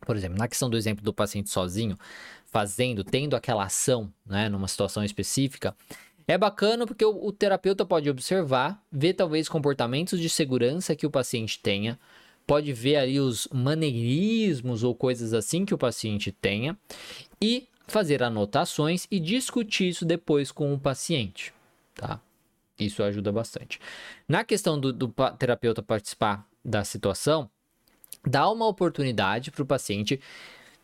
por 0.00 0.16
exemplo, 0.16 0.38
na 0.38 0.48
questão 0.48 0.68
do 0.68 0.76
exemplo 0.76 1.04
do 1.04 1.12
paciente 1.12 1.50
sozinho, 1.50 1.98
fazendo, 2.46 3.04
tendo 3.04 3.36
aquela 3.36 3.64
ação, 3.64 4.12
né, 4.26 4.48
numa 4.48 4.68
situação 4.68 5.04
específica, 5.04 5.74
é 6.26 6.36
bacana 6.36 6.86
porque 6.86 7.04
o, 7.04 7.26
o 7.26 7.32
terapeuta 7.32 7.84
pode 7.84 8.08
observar, 8.10 8.82
ver 8.90 9.14
talvez 9.14 9.48
comportamentos 9.48 10.20
de 10.20 10.28
segurança 10.28 10.94
que 10.94 11.06
o 11.06 11.10
paciente 11.10 11.58
tenha, 11.58 11.98
pode 12.46 12.72
ver 12.72 12.96
ali 12.96 13.20
os 13.20 13.48
maneirismos 13.52 14.82
ou 14.82 14.94
coisas 14.94 15.32
assim 15.32 15.64
que 15.64 15.74
o 15.74 15.78
paciente 15.78 16.32
tenha 16.32 16.76
e 17.40 17.68
fazer 17.86 18.22
anotações 18.22 19.06
e 19.10 19.20
discutir 19.20 19.88
isso 19.88 20.04
depois 20.04 20.50
com 20.50 20.72
o 20.72 20.78
paciente, 20.78 21.52
tá? 21.94 22.20
Isso 22.78 23.02
ajuda 23.02 23.30
bastante. 23.30 23.78
Na 24.26 24.44
questão 24.44 24.78
do, 24.78 24.92
do 24.92 25.12
terapeuta 25.38 25.82
participar 25.82 26.46
da 26.64 26.84
situação, 26.84 27.50
dá 28.26 28.48
uma 28.50 28.66
oportunidade 28.66 29.50
para 29.50 29.62
o 29.62 29.66
paciente 29.66 30.20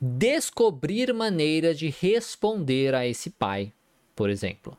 descobrir 0.01 1.13
maneiras 1.13 1.79
de 1.79 1.89
responder 1.89 2.95
a 2.95 3.07
esse 3.07 3.31
pai, 3.31 3.73
por 4.19 4.31
exemplo. 4.31 4.77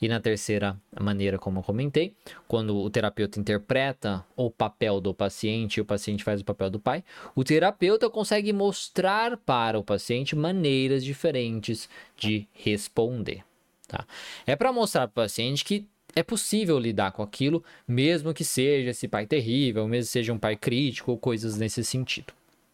E 0.00 0.08
na 0.08 0.18
terceira 0.18 0.74
maneira, 0.98 1.38
como 1.38 1.58
eu 1.58 1.62
comentei, 1.62 2.14
quando 2.46 2.74
o 2.74 2.88
terapeuta 2.88 3.38
interpreta 3.38 4.24
o 4.34 4.50
papel 4.50 4.98
do 4.98 5.12
paciente 5.12 5.76
e 5.76 5.80
o 5.82 5.84
paciente 5.84 6.24
faz 6.24 6.40
o 6.40 6.44
papel 6.44 6.70
do 6.70 6.80
pai, 6.80 7.04
o 7.34 7.44
terapeuta 7.44 8.08
consegue 8.08 8.50
mostrar 8.50 9.36
para 9.36 9.78
o 9.78 9.84
paciente 9.84 10.34
maneiras 10.34 11.04
diferentes 11.04 11.86
de 12.16 12.48
responder. 12.54 13.44
Tá? 13.86 14.06
É 14.46 14.56
para 14.56 14.72
mostrar 14.72 15.06
para 15.06 15.22
o 15.22 15.24
paciente 15.26 15.66
que 15.66 15.86
é 16.16 16.22
possível 16.22 16.78
lidar 16.78 17.12
com 17.12 17.22
aquilo, 17.22 17.62
mesmo 17.86 18.32
que 18.32 18.44
seja 18.44 18.92
esse 18.92 19.06
pai 19.06 19.26
terrível, 19.26 19.86
mesmo 19.86 20.06
que 20.06 20.12
seja 20.12 20.32
um 20.32 20.38
pai 20.38 20.56
crítico 20.56 21.10
ou 21.10 21.18
coisas 21.18 21.58
nesse 21.58 21.84
sentido, 21.84 22.32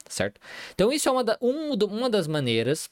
certo? 0.08 0.40
Então, 0.74 0.92
isso 0.92 1.08
é 1.08 1.12
uma, 1.12 1.24
da, 1.24 1.36
um, 1.42 1.74
uma 1.74 2.08
das 2.08 2.28
maneiras 2.28 2.88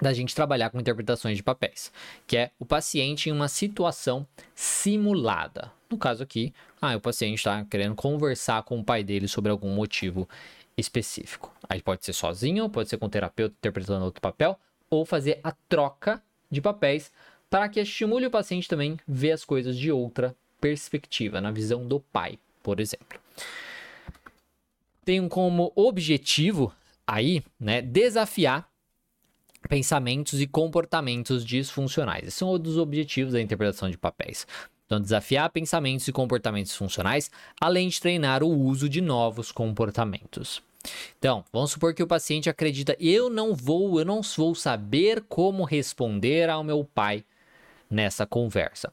da 0.00 0.12
gente 0.12 0.34
trabalhar 0.34 0.70
com 0.70 0.78
interpretações 0.78 1.36
de 1.36 1.42
papéis, 1.42 1.90
que 2.26 2.36
é 2.36 2.50
o 2.58 2.64
paciente 2.64 3.28
em 3.28 3.32
uma 3.32 3.48
situação 3.48 4.26
simulada. 4.54 5.72
No 5.90 5.96
caso 5.96 6.22
aqui, 6.22 6.52
ah, 6.80 6.96
o 6.96 7.00
paciente 7.00 7.38
está 7.38 7.64
querendo 7.64 7.94
conversar 7.94 8.62
com 8.64 8.78
o 8.78 8.84
pai 8.84 9.02
dele 9.02 9.26
sobre 9.26 9.50
algum 9.50 9.70
motivo 9.70 10.28
específico. 10.76 11.52
Aí 11.68 11.80
pode 11.80 12.04
ser 12.04 12.12
sozinho, 12.12 12.68
pode 12.68 12.88
ser 12.88 12.98
com 12.98 13.06
o 13.06 13.08
terapeuta 13.08 13.54
interpretando 13.58 14.04
outro 14.04 14.20
papel, 14.20 14.58
ou 14.90 15.04
fazer 15.04 15.40
a 15.42 15.52
troca 15.68 16.22
de 16.50 16.60
papéis 16.60 17.10
para 17.48 17.68
que 17.68 17.80
estimule 17.80 18.26
o 18.26 18.30
paciente 18.30 18.68
também 18.68 18.98
ver 19.06 19.32
as 19.32 19.44
coisas 19.44 19.76
de 19.76 19.90
outra 19.90 20.36
perspectiva, 20.60 21.40
na 21.40 21.50
visão 21.50 21.86
do 21.86 22.00
pai, 22.00 22.38
por 22.62 22.80
exemplo. 22.80 23.20
Tem 25.04 25.26
como 25.28 25.72
objetivo 25.74 26.74
aí, 27.06 27.42
né, 27.58 27.80
desafiar 27.80 28.68
pensamentos 29.68 30.40
e 30.40 30.46
comportamentos 30.46 31.44
disfuncionais. 31.44 32.22
Esses 32.22 32.34
são 32.34 32.52
um 32.52 32.58
dos 32.58 32.78
objetivos 32.78 33.32
da 33.32 33.40
interpretação 33.40 33.90
de 33.90 33.98
papéis. 33.98 34.46
Então, 34.86 35.00
desafiar 35.00 35.50
pensamentos 35.50 36.06
e 36.06 36.12
comportamentos 36.12 36.74
funcionais, 36.74 37.30
além 37.60 37.88
de 37.88 38.00
treinar 38.00 38.42
o 38.42 38.48
uso 38.48 38.88
de 38.88 39.00
novos 39.00 39.50
comportamentos. 39.50 40.62
Então, 41.18 41.44
vamos 41.52 41.72
supor 41.72 41.92
que 41.92 42.02
o 42.02 42.06
paciente 42.06 42.48
acredita: 42.48 42.96
eu 43.00 43.28
não 43.28 43.54
vou, 43.54 43.98
eu 43.98 44.04
não 44.04 44.20
vou 44.22 44.54
saber 44.54 45.24
como 45.28 45.64
responder 45.64 46.48
ao 46.48 46.62
meu 46.62 46.84
pai 46.84 47.24
nessa 47.90 48.24
conversa. 48.24 48.92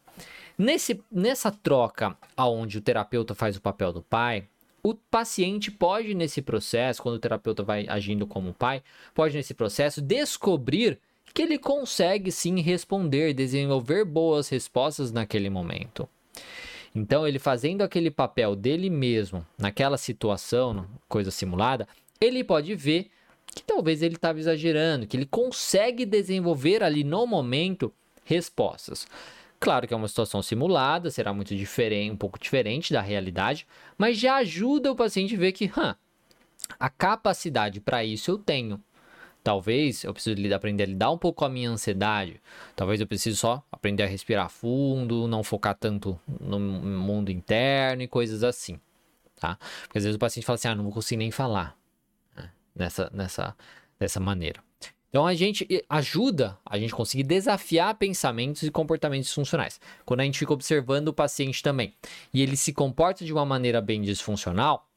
Nesse, 0.58 1.04
nessa 1.12 1.52
troca, 1.52 2.16
onde 2.38 2.78
o 2.78 2.82
terapeuta 2.82 3.34
faz 3.34 3.56
o 3.56 3.62
papel 3.62 3.92
do 3.92 4.02
pai, 4.02 4.48
o 4.84 4.94
paciente 4.94 5.72
pode, 5.72 6.14
nesse 6.14 6.42
processo, 6.42 7.02
quando 7.02 7.16
o 7.16 7.20
terapeuta 7.20 7.64
vai 7.64 7.86
agindo 7.88 8.28
como 8.28 8.54
pai, 8.54 8.84
pode, 9.16 9.36
nesse 9.36 9.54
processo, 9.54 10.02
descobrir 10.02 11.00
que 11.34 11.42
ele 11.42 11.58
consegue 11.58 12.32
sim 12.32 12.60
responder, 12.60 13.34
desenvolver 13.34 14.04
boas 14.04 14.50
respostas 14.50 15.12
naquele 15.12 15.50
momento. 15.50 16.08
Então, 16.94 17.26
ele 17.26 17.40
fazendo 17.40 17.82
aquele 17.82 18.12
papel 18.12 18.56
dele 18.56 18.90
mesmo, 18.90 19.44
naquela 19.58 19.98
situação, 19.98 20.86
coisa 21.08 21.32
simulada, 21.32 21.88
ele 22.22 22.44
pode 22.44 22.76
ver 22.76 23.10
que 23.48 23.64
talvez 23.64 24.04
ele 24.04 24.16
estava 24.16 24.38
exagerando, 24.38 25.08
que 25.08 25.16
ele 25.16 25.26
consegue 25.26 26.06
desenvolver 26.06 26.84
ali 26.84 27.04
no 27.04 27.26
momento 27.26 27.92
respostas. 28.26 29.08
Claro 29.64 29.88
que 29.88 29.94
é 29.94 29.98
uma 29.98 30.10
situação 30.10 30.42
simulada, 30.42 31.10
será 31.10 31.34
muito 31.34 31.56
diferente, 31.56 32.12
um 32.12 32.18
pouco 32.18 32.38
diferente 32.38 32.92
da 32.92 33.00
realidade, 33.00 33.66
mas 33.98 34.18
já 34.18 34.36
ajuda 34.36 34.92
o 34.92 34.96
paciente 34.96 35.36
a 35.36 35.38
ver 35.38 35.54
que, 35.54 35.72
hã, 35.78 35.96
a 36.78 36.90
capacidade 36.90 37.80
para 37.80 38.04
isso 38.04 38.30
eu 38.30 38.38
tenho. 38.38 38.78
Talvez 39.42 40.04
eu 40.04 40.14
preciso 40.14 40.54
aprender 40.54 40.84
a 40.84 40.88
lidar 40.88 41.12
um 41.12 41.18
pouco 41.18 41.40
com 41.40 41.46
a 41.46 41.50
minha 41.50 41.70
ansiedade. 41.70 42.42
Talvez 42.76 43.00
eu 43.00 43.08
precise 43.08 43.38
só 43.38 43.64
aprender 43.72 44.04
a 44.04 44.06
respirar 44.06 44.50
fundo, 44.50 45.30
não 45.30 45.44
focar 45.44 45.76
tanto 45.76 46.20
no 46.42 46.60
mundo 46.60 47.32
interno 47.32 48.02
e 48.02 48.08
coisas 48.08 48.44
assim, 48.44 48.78
tá? 49.40 49.58
Porque 49.84 49.98
às 49.98 50.04
vezes 50.04 50.18
o 50.18 50.20
paciente 50.20 50.46
fala 50.46 50.56
assim, 50.56 50.68
ah, 50.68 50.76
não 50.76 50.84
vou 50.84 50.92
conseguir 50.92 51.20
nem 51.20 51.32
falar 51.32 51.78
né? 52.36 52.50
nessa, 52.76 53.10
nessa, 53.14 53.56
dessa 53.98 54.20
maneira. 54.20 54.62
Então 55.14 55.28
a 55.28 55.36
gente 55.36 55.68
ajuda 55.88 56.58
a 56.66 56.76
gente 56.80 56.92
conseguir 56.92 57.22
desafiar 57.22 57.94
pensamentos 57.94 58.64
e 58.64 58.72
comportamentos 58.72 59.28
disfuncionais. 59.28 59.80
Quando 60.04 60.22
a 60.22 60.24
gente 60.24 60.40
fica 60.40 60.52
observando 60.52 61.10
o 61.10 61.14
paciente 61.14 61.62
também 61.62 61.94
e 62.34 62.42
ele 62.42 62.58
se 62.58 62.74
comporta 62.74 63.24
de 63.24 63.32
uma 63.32 63.46
maneira 63.46 63.80
bem 63.80 64.02
disfuncional, 64.02 64.90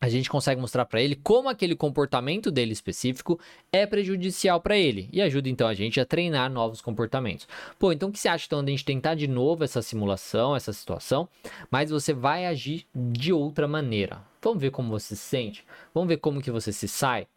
a 0.00 0.08
gente 0.08 0.28
consegue 0.28 0.60
mostrar 0.60 0.84
para 0.84 1.00
ele 1.00 1.14
como 1.14 1.48
aquele 1.48 1.76
comportamento 1.76 2.50
dele 2.50 2.72
específico 2.72 3.38
é 3.72 3.86
prejudicial 3.86 4.60
para 4.60 4.76
ele 4.76 5.08
e 5.12 5.22
ajuda 5.22 5.48
então 5.48 5.68
a 5.68 5.74
gente 5.74 6.00
a 6.00 6.04
treinar 6.04 6.50
novos 6.50 6.80
comportamentos. 6.80 7.46
Pô, 7.78 7.92
então 7.92 8.08
o 8.08 8.12
que 8.12 8.18
você 8.18 8.28
acha 8.28 8.46
então 8.46 8.64
de 8.64 8.72
a 8.72 8.72
gente 8.72 8.84
tentar 8.84 9.14
de 9.14 9.28
novo 9.28 9.62
essa 9.62 9.80
simulação, 9.80 10.56
essa 10.56 10.72
situação, 10.72 11.28
mas 11.70 11.90
você 11.90 12.12
vai 12.12 12.46
agir 12.46 12.84
de 12.92 13.32
outra 13.32 13.68
maneira. 13.68 14.20
Vamos 14.42 14.60
ver 14.60 14.72
como 14.72 14.90
você 14.90 15.14
se 15.14 15.22
sente? 15.22 15.64
Vamos 15.94 16.08
ver 16.08 16.16
como 16.16 16.42
que 16.42 16.50
você 16.50 16.72
se 16.72 16.88
sai? 16.88 17.28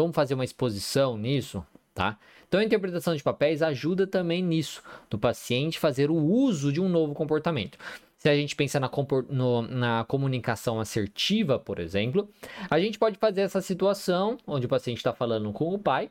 Vamos 0.00 0.14
fazer 0.14 0.34
uma 0.34 0.44
exposição 0.44 1.18
nisso, 1.18 1.64
tá? 1.94 2.18
Então 2.48 2.58
a 2.58 2.64
interpretação 2.64 3.14
de 3.14 3.22
papéis 3.22 3.62
ajuda 3.62 4.06
também 4.06 4.42
nisso, 4.42 4.82
do 5.08 5.18
paciente 5.18 5.78
fazer 5.78 6.10
o 6.10 6.16
uso 6.16 6.72
de 6.72 6.80
um 6.80 6.88
novo 6.88 7.14
comportamento. 7.14 7.78
Se 8.16 8.28
a 8.28 8.34
gente 8.34 8.56
pensa 8.56 8.80
na, 8.80 8.90
no, 9.28 9.62
na, 9.62 10.04
comunicação 10.04 10.80
assertiva, 10.80 11.58
por 11.58 11.78
exemplo, 11.78 12.28
a 12.70 12.80
gente 12.80 12.98
pode 12.98 13.18
fazer 13.18 13.42
essa 13.42 13.60
situação 13.60 14.36
onde 14.46 14.66
o 14.66 14.68
paciente 14.68 14.98
está 14.98 15.12
falando 15.12 15.52
com 15.52 15.72
o 15.72 15.78
pai, 15.78 16.10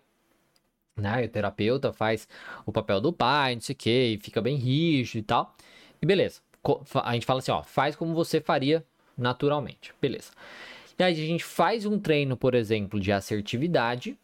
né? 0.95 1.25
O 1.25 1.29
terapeuta 1.29 1.91
faz 1.91 2.27
o 2.65 2.71
papel 2.71 3.01
do 3.01 3.11
pai, 3.11 3.55
não 3.55 3.61
sei 3.61 3.73
o 3.73 3.77
que, 3.77 4.03
e 4.13 4.17
fica 4.19 4.41
bem 4.41 4.55
rígido 4.55 5.19
e 5.19 5.23
tal. 5.23 5.55
E 6.01 6.05
beleza. 6.05 6.41
A 7.03 7.13
gente 7.13 7.25
fala 7.25 7.39
assim, 7.39 7.51
ó, 7.51 7.63
faz 7.63 7.95
como 7.95 8.13
você 8.13 8.39
faria 8.39 8.85
naturalmente. 9.17 9.93
Beleza. 9.99 10.31
E 10.99 11.03
aí 11.03 11.13
a 11.13 11.25
gente 11.25 11.45
faz 11.45 11.85
um 11.85 11.97
treino, 11.97 12.35
por 12.35 12.53
exemplo, 12.53 12.99
de 12.99 13.09
assertividade 13.09 14.17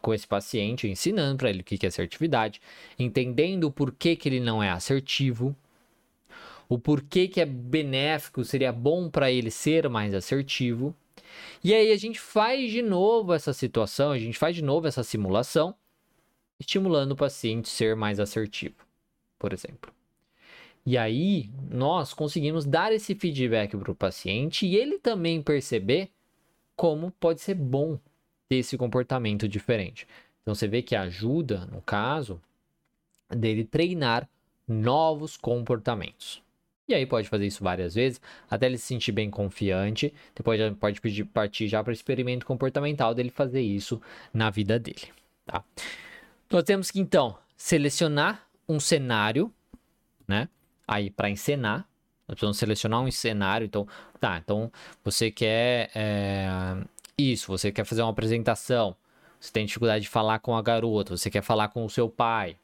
com 0.00 0.14
esse 0.14 0.28
paciente, 0.28 0.86
ensinando 0.86 1.38
para 1.38 1.50
ele 1.50 1.60
o 1.60 1.64
que 1.64 1.84
é 1.84 1.88
assertividade, 1.88 2.60
entendendo 2.96 3.64
o 3.64 3.70
porquê 3.70 4.14
que 4.14 4.28
ele 4.28 4.38
não 4.38 4.62
é 4.62 4.70
assertivo, 4.70 5.54
o 6.68 6.78
porquê 6.78 7.26
que 7.26 7.40
é 7.40 7.44
benéfico, 7.44 8.44
seria 8.44 8.72
bom 8.72 9.10
para 9.10 9.30
ele 9.30 9.50
ser 9.50 9.88
mais 9.88 10.14
assertivo. 10.14 10.94
E 11.64 11.74
aí 11.74 11.90
a 11.90 11.96
gente 11.96 12.20
faz 12.20 12.70
de 12.70 12.80
novo 12.80 13.34
essa 13.34 13.52
situação, 13.52 14.12
a 14.12 14.18
gente 14.18 14.38
faz 14.38 14.54
de 14.54 14.62
novo 14.62 14.86
essa 14.86 15.02
simulação, 15.02 15.74
estimulando 16.60 17.12
o 17.12 17.16
paciente 17.16 17.66
a 17.66 17.70
ser 17.70 17.96
mais 17.96 18.20
assertivo, 18.20 18.76
por 19.36 19.52
exemplo. 19.52 19.92
E 20.86 20.96
aí 20.96 21.50
nós 21.68 22.14
conseguimos 22.14 22.64
dar 22.64 22.92
esse 22.92 23.16
feedback 23.16 23.76
para 23.76 23.90
o 23.90 23.96
paciente 23.96 24.64
e 24.64 24.76
ele 24.76 24.96
também 24.98 25.42
perceber 25.42 26.08
como 26.80 27.10
pode 27.20 27.42
ser 27.42 27.56
bom 27.56 27.98
ter 28.48 28.56
esse 28.56 28.78
comportamento 28.78 29.46
diferente. 29.46 30.08
Então 30.40 30.54
você 30.54 30.66
vê 30.66 30.80
que 30.80 30.96
ajuda, 30.96 31.66
no 31.66 31.82
caso, 31.82 32.40
dele 33.28 33.64
treinar 33.66 34.26
novos 34.66 35.36
comportamentos. 35.36 36.42
E 36.88 36.94
aí 36.94 37.04
pode 37.04 37.28
fazer 37.28 37.46
isso 37.46 37.62
várias 37.62 37.94
vezes, 37.94 38.18
até 38.50 38.64
ele 38.64 38.78
se 38.78 38.86
sentir 38.86 39.12
bem 39.12 39.28
confiante. 39.28 40.14
Depois 40.34 40.58
pode 40.76 41.02
pedir, 41.02 41.26
partir 41.26 41.68
já 41.68 41.84
para 41.84 41.90
o 41.90 41.92
experimento 41.92 42.46
comportamental 42.46 43.14
dele 43.14 43.28
fazer 43.28 43.60
isso 43.60 44.00
na 44.32 44.48
vida 44.48 44.78
dele. 44.78 45.12
Tá? 45.44 45.62
Nós 46.50 46.64
temos 46.64 46.90
que 46.90 46.98
então 46.98 47.36
selecionar 47.58 48.48
um 48.66 48.80
cenário, 48.80 49.52
né? 50.26 50.48
Aí 50.88 51.10
para 51.10 51.28
encenar, 51.28 51.86
nós 52.30 52.36
precisamos 52.36 52.58
selecionar 52.58 53.00
um 53.00 53.10
cenário. 53.10 53.64
Então, 53.64 53.86
tá, 54.20 54.38
então 54.38 54.70
você 55.04 55.30
quer 55.30 55.90
é, 55.94 56.48
isso, 57.18 57.48
você 57.48 57.72
quer 57.72 57.84
fazer 57.84 58.02
uma 58.02 58.10
apresentação, 58.10 58.96
Você 59.40 59.50
tem 59.52 59.66
dificuldade 59.66 60.04
de 60.04 60.08
falar 60.08 60.38
com 60.38 60.56
a 60.56 60.62
garota, 60.62 61.16
você 61.16 61.30
quer 61.30 61.42
falar 61.42 61.68
com 61.68 61.84
o 61.84 61.90
seu 61.90 62.08
pai. 62.08 62.56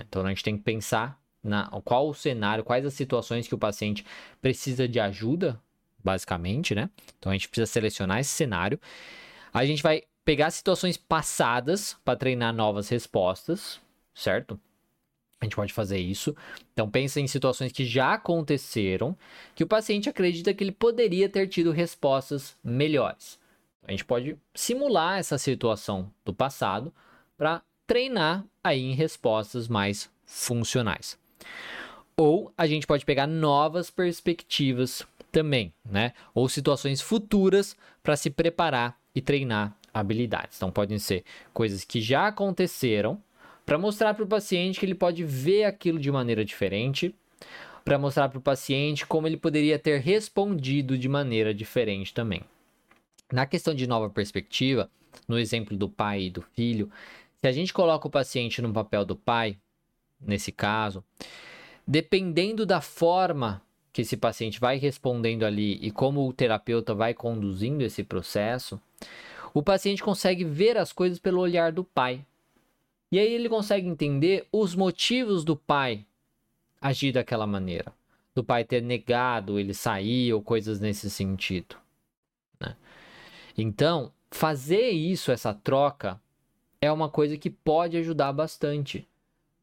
Então 0.00 0.24
a 0.24 0.28
gente 0.28 0.42
tem 0.42 0.56
que 0.56 0.62
pensar 0.62 1.18
na 1.42 1.68
qual 1.84 2.08
o 2.08 2.14
cenário, 2.14 2.64
quais 2.64 2.84
as 2.84 2.94
situações 2.94 3.46
que 3.46 3.54
o 3.54 3.58
paciente 3.58 4.04
precisa 4.42 4.88
de 4.88 4.98
ajuda, 4.98 5.60
basicamente, 6.02 6.74
né? 6.74 6.90
Então 7.18 7.30
a 7.30 7.34
gente 7.34 7.48
precisa 7.48 7.70
selecionar 7.70 8.18
esse 8.18 8.30
cenário. 8.30 8.80
A 9.52 9.64
gente 9.64 9.82
vai 9.82 10.02
pegar 10.24 10.50
situações 10.50 10.96
passadas 10.96 11.96
para 12.04 12.18
treinar 12.18 12.52
novas 12.52 12.88
respostas, 12.88 13.80
certo? 14.14 14.58
A 15.40 15.44
gente 15.44 15.56
pode 15.56 15.72
fazer 15.72 15.98
isso. 15.98 16.34
Então 16.72 16.88
pensa 16.88 17.20
em 17.20 17.26
situações 17.26 17.72
que 17.72 17.84
já 17.84 18.14
aconteceram, 18.14 19.16
que 19.54 19.64
o 19.64 19.66
paciente 19.66 20.08
acredita 20.08 20.54
que 20.54 20.64
ele 20.64 20.72
poderia 20.72 21.28
ter 21.28 21.46
tido 21.48 21.70
respostas 21.70 22.56
melhores. 22.64 23.38
A 23.86 23.90
gente 23.90 24.04
pode 24.04 24.36
simular 24.54 25.18
essa 25.18 25.36
situação 25.36 26.10
do 26.24 26.32
passado 26.32 26.92
para 27.36 27.62
treinar 27.86 28.44
aí 28.62 28.80
em 28.80 28.94
respostas 28.94 29.68
mais 29.68 30.10
funcionais. 30.24 31.18
Ou 32.16 32.52
a 32.56 32.66
gente 32.66 32.86
pode 32.86 33.04
pegar 33.04 33.26
novas 33.26 33.90
perspectivas 33.90 35.06
também, 35.30 35.72
né? 35.84 36.12
Ou 36.32 36.48
situações 36.48 37.00
futuras 37.00 37.76
para 38.02 38.16
se 38.16 38.30
preparar 38.30 38.98
e 39.14 39.20
treinar 39.20 39.76
habilidades. 39.92 40.56
Então 40.56 40.70
podem 40.70 40.98
ser 40.98 41.24
coisas 41.52 41.84
que 41.84 42.00
já 42.00 42.28
aconteceram 42.28 43.20
para 43.64 43.78
mostrar 43.78 44.14
para 44.14 44.24
o 44.24 44.28
paciente 44.28 44.78
que 44.78 44.86
ele 44.86 44.94
pode 44.94 45.24
ver 45.24 45.64
aquilo 45.64 45.98
de 45.98 46.10
maneira 46.10 46.44
diferente, 46.44 47.14
para 47.84 47.98
mostrar 47.98 48.28
para 48.28 48.38
o 48.38 48.42
paciente 48.42 49.06
como 49.06 49.26
ele 49.26 49.36
poderia 49.36 49.78
ter 49.78 50.00
respondido 50.00 50.96
de 50.96 51.08
maneira 51.08 51.52
diferente 51.52 52.14
também. 52.14 52.42
Na 53.32 53.46
questão 53.46 53.74
de 53.74 53.86
nova 53.86 54.08
perspectiva, 54.08 54.90
no 55.28 55.38
exemplo 55.38 55.76
do 55.76 55.88
pai 55.88 56.24
e 56.24 56.30
do 56.30 56.42
filho, 56.42 56.90
se 57.40 57.48
a 57.48 57.52
gente 57.52 57.72
coloca 57.72 58.08
o 58.08 58.10
paciente 58.10 58.62
no 58.62 58.72
papel 58.72 59.04
do 59.04 59.16
pai, 59.16 59.58
nesse 60.20 60.50
caso, 60.50 61.04
dependendo 61.86 62.64
da 62.64 62.80
forma 62.80 63.62
que 63.92 64.02
esse 64.02 64.16
paciente 64.16 64.58
vai 64.58 64.76
respondendo 64.76 65.44
ali 65.44 65.78
e 65.80 65.90
como 65.90 66.26
o 66.26 66.32
terapeuta 66.32 66.94
vai 66.94 67.14
conduzindo 67.14 67.82
esse 67.82 68.02
processo, 68.02 68.80
o 69.52 69.62
paciente 69.62 70.02
consegue 70.02 70.44
ver 70.44 70.76
as 70.76 70.92
coisas 70.92 71.18
pelo 71.18 71.40
olhar 71.40 71.70
do 71.70 71.84
pai. 71.84 72.24
E 73.14 73.18
aí 73.20 73.32
ele 73.32 73.48
consegue 73.48 73.86
entender 73.86 74.44
os 74.50 74.74
motivos 74.74 75.44
do 75.44 75.54
pai 75.54 76.04
agir 76.80 77.12
daquela 77.12 77.46
maneira. 77.46 77.94
Do 78.34 78.42
pai 78.42 78.64
ter 78.64 78.82
negado 78.82 79.56
ele 79.56 79.72
sair 79.72 80.32
ou 80.32 80.42
coisas 80.42 80.80
nesse 80.80 81.08
sentido. 81.08 81.76
Né? 82.58 82.74
Então, 83.56 84.12
fazer 84.32 84.90
isso, 84.90 85.30
essa 85.30 85.54
troca, 85.54 86.20
é 86.80 86.90
uma 86.90 87.08
coisa 87.08 87.38
que 87.38 87.48
pode 87.48 87.96
ajudar 87.98 88.32
bastante 88.32 89.06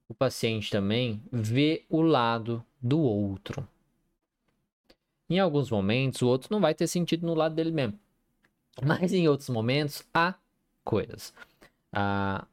o 0.07 0.13
paciente 0.13 0.71
também 0.71 1.21
ver 1.29 1.85
o 1.89 2.01
lado 2.01 2.63
do 2.81 3.01
outro. 3.01 3.67
Em 5.29 5.39
alguns 5.39 5.69
momentos, 5.69 6.21
o 6.21 6.27
outro 6.29 6.47
não 6.53 6.61
vai 6.61 6.73
ter 6.73 6.87
sentido 6.87 7.27
no 7.27 7.33
lado 7.33 7.53
dele 7.53 7.71
mesmo. 7.71 7.99
Mas 8.81 9.11
em 9.11 9.27
outros 9.27 9.49
momentos, 9.49 10.05
há 10.13 10.35
coisas. 10.85 11.33
A 11.91 12.47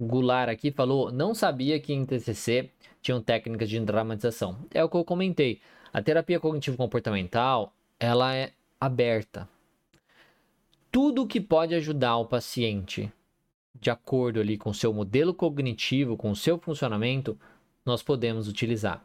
Gular 0.00 0.48
aqui 0.48 0.70
falou: 0.70 1.10
não 1.10 1.34
sabia 1.34 1.80
que 1.80 1.92
em 1.92 2.06
TCC 2.06 2.70
tinham 3.02 3.20
técnicas 3.20 3.68
de 3.68 3.80
dramatização. 3.80 4.58
É 4.72 4.82
o 4.82 4.88
que 4.88 4.96
eu 4.96 5.04
comentei. 5.04 5.60
A 5.92 6.02
terapia 6.02 6.38
cognitivo-comportamental 6.38 7.72
ela 7.98 8.34
é 8.34 8.52
aberta. 8.80 9.48
Tudo 10.90 11.26
que 11.26 11.40
pode 11.40 11.74
ajudar 11.74 12.16
o 12.16 12.26
paciente 12.26 13.12
de 13.80 13.90
acordo 13.90 14.40
ali 14.40 14.56
com 14.56 14.70
o 14.70 14.74
seu 14.74 14.92
modelo 14.92 15.32
cognitivo, 15.32 16.16
com 16.16 16.30
o 16.30 16.36
seu 16.36 16.58
funcionamento, 16.58 17.38
nós 17.84 18.02
podemos 18.02 18.48
utilizar. 18.48 19.04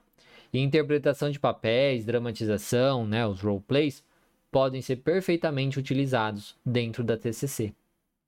E 0.52 0.60
interpretação 0.60 1.30
de 1.30 1.40
papéis, 1.40 2.06
dramatização, 2.06 3.06
né, 3.06 3.26
os 3.26 3.42
role 3.42 3.62
plays, 3.62 4.04
podem 4.52 4.82
ser 4.82 4.98
perfeitamente 4.98 5.80
utilizados 5.80 6.56
dentro 6.66 7.04
da 7.04 7.18
TCC, 7.18 7.74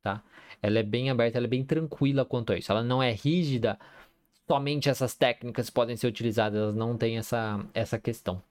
tá? 0.06 0.22
Ela 0.62 0.80
é 0.80 0.84
bem 0.84 1.10
aberta, 1.10 1.38
ela 1.38 1.48
é 1.48 1.50
bem 1.50 1.65
tranquila 1.65 2.24
quanto 2.24 2.54
a 2.54 2.58
isso. 2.58 2.72
Ela 2.72 2.84
não 2.84 3.02
é 3.02 3.12
rígida, 3.12 3.78
somente 4.48 4.88
essas 4.88 5.15
técnicas 5.15 5.70
podem 5.70 5.98
ser 5.98 6.08
utilizadas, 6.08 6.60
elas 6.62 6.76
não 6.76 6.96
têm 6.96 7.18
essa, 7.18 7.60
essa 7.74 7.98
questão. 7.98 8.41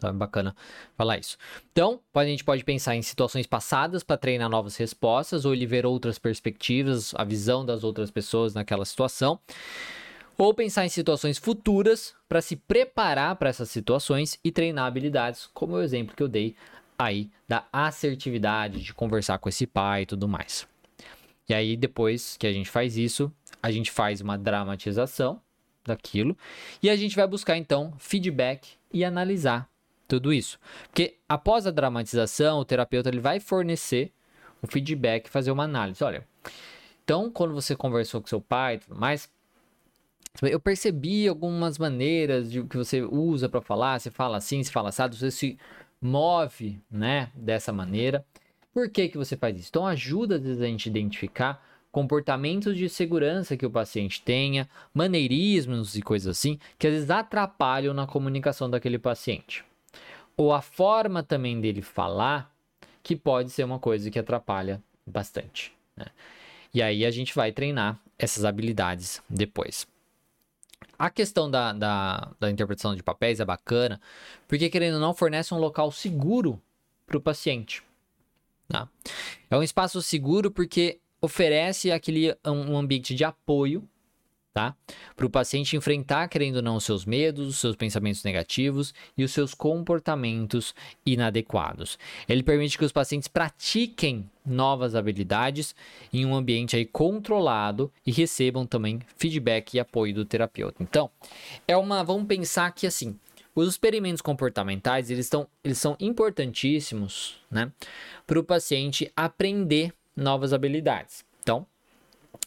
Então 0.00 0.08
é 0.08 0.12
bacana 0.14 0.56
falar 0.96 1.18
isso. 1.18 1.36
Então, 1.70 2.00
a 2.14 2.24
gente 2.24 2.42
pode 2.42 2.64
pensar 2.64 2.96
em 2.96 3.02
situações 3.02 3.46
passadas 3.46 4.02
para 4.02 4.16
treinar 4.16 4.48
novas 4.48 4.74
respostas, 4.76 5.44
ou 5.44 5.52
ele 5.52 5.66
ver 5.66 5.84
outras 5.84 6.18
perspectivas, 6.18 7.12
a 7.14 7.22
visão 7.22 7.66
das 7.66 7.84
outras 7.84 8.10
pessoas 8.10 8.54
naquela 8.54 8.86
situação. 8.86 9.38
Ou 10.38 10.54
pensar 10.54 10.86
em 10.86 10.88
situações 10.88 11.36
futuras 11.36 12.14
para 12.26 12.40
se 12.40 12.56
preparar 12.56 13.36
para 13.36 13.50
essas 13.50 13.68
situações 13.68 14.38
e 14.42 14.50
treinar 14.50 14.86
habilidades, 14.86 15.50
como 15.52 15.74
o 15.74 15.82
exemplo 15.82 16.16
que 16.16 16.22
eu 16.22 16.28
dei 16.28 16.56
aí 17.04 17.30
da 17.48 17.66
assertividade, 17.72 18.82
de 18.82 18.94
conversar 18.94 19.38
com 19.38 19.48
esse 19.48 19.66
pai 19.66 20.02
e 20.02 20.06
tudo 20.06 20.28
mais. 20.28 20.66
E 21.48 21.54
aí, 21.54 21.76
depois 21.76 22.36
que 22.36 22.46
a 22.46 22.52
gente 22.52 22.70
faz 22.70 22.96
isso, 22.96 23.32
a 23.62 23.70
gente 23.70 23.90
faz 23.90 24.20
uma 24.20 24.38
dramatização 24.38 25.40
daquilo 25.84 26.36
e 26.82 26.88
a 26.88 26.96
gente 26.96 27.16
vai 27.16 27.26
buscar 27.26 27.56
então 27.56 27.92
feedback 27.98 28.68
e 28.92 29.04
analisar 29.04 29.68
tudo 30.06 30.32
isso. 30.32 30.58
Porque 30.84 31.16
após 31.28 31.66
a 31.66 31.70
dramatização, 31.70 32.58
o 32.58 32.64
terapeuta 32.64 33.08
ele 33.08 33.20
vai 33.20 33.40
fornecer 33.40 34.12
um 34.62 34.66
feedback, 34.66 35.28
fazer 35.28 35.50
uma 35.50 35.64
análise. 35.64 36.02
Olha, 36.04 36.26
então 37.04 37.30
quando 37.30 37.54
você 37.54 37.74
conversou 37.74 38.20
com 38.20 38.26
seu 38.26 38.40
pai 38.40 38.74
e 38.74 38.78
tudo 38.78 38.98
mais, 38.98 39.30
eu 40.42 40.60
percebi 40.60 41.26
algumas 41.26 41.78
maneiras 41.78 42.50
de 42.50 42.62
que 42.62 42.76
você 42.76 43.02
usa 43.02 43.48
para 43.48 43.60
falar, 43.60 43.98
você 43.98 44.10
fala 44.10 44.36
assim, 44.36 44.62
você 44.62 44.70
fala 44.70 44.90
assado, 44.90 45.16
você 45.16 45.30
se 45.30 45.58
move, 46.00 46.80
né, 46.90 47.30
dessa 47.34 47.72
maneira. 47.72 48.24
Por 48.72 48.88
que 48.88 49.08
que 49.08 49.18
você 49.18 49.36
faz 49.36 49.58
isso? 49.58 49.68
Então 49.70 49.86
ajuda 49.86 50.36
a 50.36 50.66
gente 50.66 50.86
identificar 50.86 51.64
comportamentos 51.92 52.76
de 52.76 52.88
segurança 52.88 53.56
que 53.56 53.66
o 53.66 53.70
paciente 53.70 54.22
tenha, 54.22 54.68
maneirismos 54.94 55.96
e 55.96 56.02
coisas 56.02 56.38
assim, 56.38 56.58
que 56.78 56.86
às 56.86 56.92
vezes 56.92 57.10
atrapalham 57.10 57.92
na 57.92 58.06
comunicação 58.06 58.70
daquele 58.70 58.98
paciente 58.98 59.64
ou 60.40 60.54
a 60.54 60.62
forma 60.62 61.22
também 61.22 61.60
dele 61.60 61.82
falar, 61.82 62.50
que 63.02 63.14
pode 63.14 63.50
ser 63.50 63.62
uma 63.62 63.78
coisa 63.78 64.10
que 64.10 64.18
atrapalha 64.18 64.82
bastante. 65.06 65.70
Né? 65.94 66.06
E 66.72 66.82
aí 66.82 67.04
a 67.04 67.10
gente 67.10 67.34
vai 67.34 67.52
treinar 67.52 68.00
essas 68.18 68.46
habilidades 68.46 69.22
depois. 69.28 69.86
A 71.00 71.08
questão 71.08 71.50
da, 71.50 71.72
da, 71.72 72.30
da 72.38 72.50
interpretação 72.50 72.94
de 72.94 73.02
papéis 73.02 73.40
é 73.40 73.44
bacana, 73.46 73.98
porque 74.46 74.68
querendo 74.68 74.96
ou 74.96 75.00
não, 75.00 75.14
fornece 75.14 75.54
um 75.54 75.56
local 75.56 75.90
seguro 75.90 76.60
para 77.06 77.16
o 77.16 77.20
paciente. 77.22 77.82
Tá? 78.68 78.86
É 79.48 79.56
um 79.56 79.62
espaço 79.62 80.02
seguro 80.02 80.50
porque 80.50 81.00
oferece 81.18 81.90
aquele 81.90 82.36
um 82.44 82.76
ambiente 82.76 83.14
de 83.14 83.24
apoio 83.24 83.88
tá? 84.52 84.74
Para 85.16 85.26
o 85.26 85.30
paciente 85.30 85.76
enfrentar, 85.76 86.28
querendo 86.28 86.56
ou 86.56 86.62
não, 86.62 86.76
os 86.76 86.84
seus 86.84 87.04
medos, 87.04 87.46
os 87.46 87.58
seus 87.58 87.76
pensamentos 87.76 88.24
negativos 88.24 88.92
e 89.16 89.22
os 89.22 89.32
seus 89.32 89.54
comportamentos 89.54 90.74
inadequados. 91.06 91.98
Ele 92.28 92.42
permite 92.42 92.76
que 92.76 92.84
os 92.84 92.92
pacientes 92.92 93.28
pratiquem 93.28 94.28
novas 94.44 94.94
habilidades 94.94 95.74
em 96.12 96.26
um 96.26 96.34
ambiente 96.34 96.76
aí 96.76 96.84
controlado 96.84 97.92
e 98.04 98.10
recebam 98.10 98.66
também 98.66 98.98
feedback 99.16 99.74
e 99.74 99.80
apoio 99.80 100.14
do 100.14 100.24
terapeuta. 100.24 100.82
Então, 100.82 101.10
é 101.68 101.76
uma, 101.76 102.02
vamos 102.02 102.26
pensar 102.26 102.70
que 102.72 102.86
assim, 102.86 103.16
os 103.54 103.68
experimentos 103.68 104.22
comportamentais, 104.22 105.10
eles, 105.10 105.26
estão, 105.26 105.46
eles 105.62 105.78
são 105.78 105.96
importantíssimos, 106.00 107.38
né, 107.50 107.70
para 108.26 108.38
o 108.38 108.44
paciente 108.44 109.10
aprender 109.14 109.92
novas 110.16 110.52
habilidades. 110.52 111.24
Então, 111.40 111.66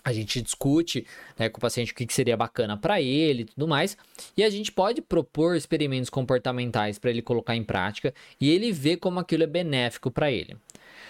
a 0.03 0.11
gente 0.11 0.41
discute 0.41 1.05
né, 1.37 1.47
com 1.47 1.57
o 1.57 1.61
paciente 1.61 1.93
o 1.93 1.95
que, 1.95 2.05
que 2.05 2.13
seria 2.13 2.35
bacana 2.35 2.75
para 2.75 3.01
ele 3.01 3.43
e 3.43 3.45
tudo 3.45 3.67
mais. 3.67 3.97
E 4.35 4.43
a 4.43 4.49
gente 4.49 4.71
pode 4.71 5.01
propor 5.01 5.55
experimentos 5.55 6.09
comportamentais 6.09 6.99
para 6.99 7.09
ele 7.09 7.21
colocar 7.21 7.55
em 7.55 7.63
prática 7.63 8.13
e 8.39 8.49
ele 8.49 8.71
ver 8.71 8.97
como 8.97 9.19
aquilo 9.19 9.43
é 9.43 9.47
benéfico 9.47 10.11
para 10.11 10.31
ele. 10.31 10.57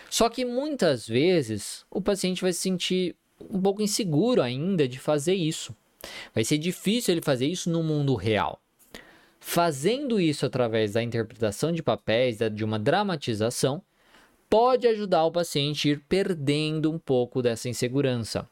Só 0.10 0.30
que 0.30 0.46
muitas 0.46 1.08
vezes 1.08 1.86
o 1.90 2.00
paciente 2.00 2.42
vai 2.42 2.54
se 2.54 2.60
sentir 2.60 3.16
um 3.50 3.60
pouco 3.60 3.82
inseguro 3.82 4.42
ainda 4.42 4.88
de 4.88 5.00
fazer 5.00 5.34
isso. 5.34 5.76
Vai 6.36 6.44
ser 6.44 6.60
difícil 6.60 7.14
ele 7.14 7.22
fazer 7.22 7.48
isso 7.48 7.70
no 7.70 7.82
mundo 7.82 8.14
real. 8.14 8.60
Fazendo 9.40 10.22
isso 10.22 10.46
através 10.46 10.94
da 10.94 11.04
interpretação 11.04 11.72
de 11.72 11.82
papéis, 11.82 12.38
de 12.54 12.64
uma 12.64 12.78
dramatização, 12.78 13.82
pode 14.50 14.88
ajudar 14.88 15.26
o 15.26 15.32
paciente 15.32 15.90
a 15.90 15.92
ir 15.94 16.00
perdendo 16.08 16.92
um 16.92 17.00
pouco 17.00 17.42
dessa 17.42 17.68
insegurança 17.68 18.48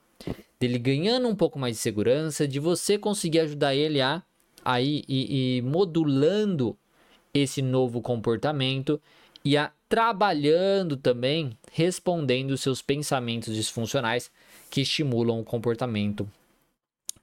dele 0.62 0.78
ganhando 0.78 1.28
um 1.28 1.36
pouco 1.36 1.58
mais 1.58 1.76
de 1.76 1.82
segurança, 1.82 2.48
de 2.48 2.60
você 2.60 2.96
conseguir 2.96 3.40
ajudar 3.40 3.74
ele 3.74 4.00
a 4.00 4.22
aí 4.64 5.04
e, 5.08 5.58
e 5.58 5.62
modulando 5.64 6.78
esse 7.34 7.64
novo 7.64 8.00
comportamento 8.00 9.02
e 9.44 9.58
a 9.58 9.72
trabalhando 9.90 10.96
também, 10.96 11.58
respondendo 11.72 12.56
seus 12.58 12.80
pensamentos 12.80 13.56
disfuncionais 13.56 14.32
que 14.70 14.82
estimulam 14.82 15.40
o 15.40 15.44
comportamento 15.44 16.30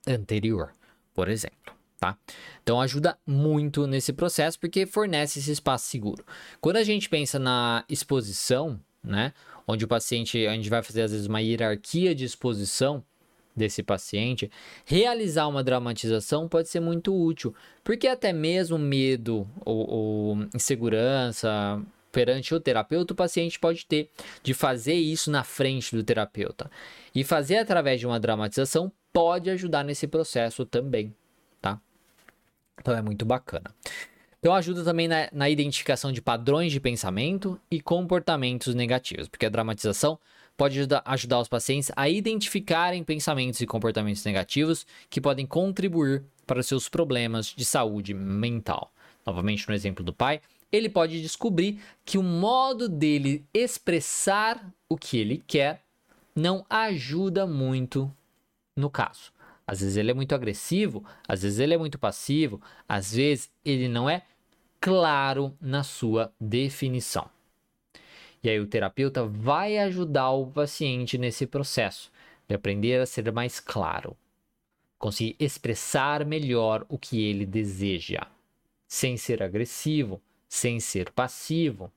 anterior, 0.05 0.73
por 1.15 1.29
exemplo. 1.29 1.73
Tá? 1.97 2.19
Então 2.63 2.81
ajuda 2.81 3.17
muito 3.25 3.87
nesse 3.87 4.13
processo 4.13 4.59
porque 4.59 4.85
fornece 4.85 5.39
esse 5.39 5.53
espaço 5.53 5.87
seguro. 5.87 6.25
Quando 6.61 6.77
a 6.77 6.85
gente 6.85 7.09
pensa 7.09 7.39
na 7.39 7.85
exposição, 7.89 8.81
né, 9.03 9.33
onde 9.67 9.85
o 9.85 9.89
paciente, 9.89 10.45
a 10.45 10.55
gente 10.55 10.69
vai 10.69 10.83
fazer 10.83 11.03
às 11.03 11.13
vezes 11.13 11.27
uma 11.29 11.41
hierarquia 11.41 12.15
de 12.15 12.25
exposição 12.25 13.05
desse 13.59 13.83
paciente, 13.83 14.51
realizar 14.87 15.47
uma 15.49 15.63
dramatização 15.63 16.49
pode 16.49 16.69
ser 16.69 16.81
muito 16.81 17.15
útil, 17.15 17.55
porque 17.85 18.09
até 18.09 18.33
mesmo 18.33 18.79
medo 18.79 19.47
ou, 19.65 19.91
ou 19.91 20.37
insegurança 20.55 21.83
perante 22.11 22.55
o 22.55 22.61
terapeuta, 22.61 23.13
o 23.13 23.17
paciente 23.17 23.59
pode 23.59 23.85
ter 23.87 24.11
de 24.43 24.55
fazer 24.55 24.95
isso 24.95 25.31
na 25.31 25.45
frente 25.45 25.95
do 25.95 26.03
terapeuta. 26.03 26.71
E 27.15 27.23
fazer 27.23 27.59
através 27.59 28.01
de 28.01 28.07
uma 28.07 28.19
dramatização 28.19 28.91
pode 29.13 29.51
ajudar 29.51 29.85
nesse 29.85 30.07
processo 30.07 30.65
também, 30.65 31.15
tá? 31.61 31.81
Então 32.81 32.97
é 32.97 33.03
muito 33.03 33.25
bacana. 33.25 33.75
Então 34.39 34.55
ajuda 34.55 34.85
também 34.85 35.09
na, 35.09 35.29
na 35.33 35.51
identificação 35.51 36.13
de 36.13 36.23
padrões 36.23 36.73
de 36.73 36.81
pensamento 36.81 37.61
e 37.71 37.81
comportamentos 37.81 38.75
negativos, 38.75 39.29
porque 39.29 39.47
a 39.47 39.51
dramatização 39.51 40.19
pode 40.59 40.81
ajudar, 41.05 41.39
os 41.39 41.49
pacientes 41.49 41.93
a 41.95 42.09
identificarem 42.09 43.05
pensamentos 43.05 43.61
e 43.61 43.67
comportamentos 43.67 44.25
negativos 44.25 44.85
que 45.09 45.21
podem 45.21 45.47
contribuir 45.47 46.25
para 46.45 46.59
os 46.59 46.67
seus 46.67 46.89
problemas 46.89 47.55
de 47.57 47.65
saúde 47.65 48.13
mental. 48.13 48.93
Novamente, 49.25 49.69
no 49.69 49.75
exemplo 49.75 50.05
do 50.05 50.13
pai, 50.13 50.41
ele 50.73 50.89
pode 50.89 51.23
descobrir 51.23 51.81
que 52.05 52.19
o 52.19 52.23
modo 52.25 52.89
dele 52.89 53.47
expressar 53.55 54.69
o 54.89 54.97
que 54.97 55.17
ele 55.17 55.43
quer 55.47 55.85
não 56.35 56.67
ajuda 56.69 57.47
muito 57.47 58.13
no 58.77 58.91
caso. 58.91 59.33
Às 59.65 59.81
vezes 59.81 59.97
ele 59.97 60.11
é 60.11 60.15
muito 60.15 60.35
agressivo, 60.35 61.05
às 61.27 61.43
vezes 61.43 61.61
ele 61.61 61.75
é 61.75 61.79
muito 61.79 61.99
passivo, 61.99 62.61
às 62.89 63.13
vezes 63.13 63.49
ele 63.65 63.87
não 63.89 64.11
é 64.11 64.23
claro 64.81 65.55
na 65.61 65.85
sua 65.85 66.33
definição. 66.41 67.31
E 68.43 68.49
aí 68.49 68.61
o 68.61 68.67
terapeuta 68.67 69.25
vai 69.25 69.79
ajudar 69.79 70.31
o 70.31 70.47
paciente 70.47 71.19
nesse 71.19 71.47
processo 71.47 72.11
de 72.47 72.55
aprender 72.55 73.01
a 73.01 73.07
ser 73.07 73.31
mais 73.33 73.61
claro, 73.61 74.17
conseguir 74.99 75.37
expressar 75.39 76.25
melhor 76.25 76.87
o 76.89 76.99
que 76.99 77.23
ele 77.23 77.45
deseja, 77.45 78.27
sem 78.87 79.17
ser 79.17 79.43
agressivo, 79.43 80.21
sem 80.49 80.81
ser 80.81 81.11
passivo. 81.13 81.93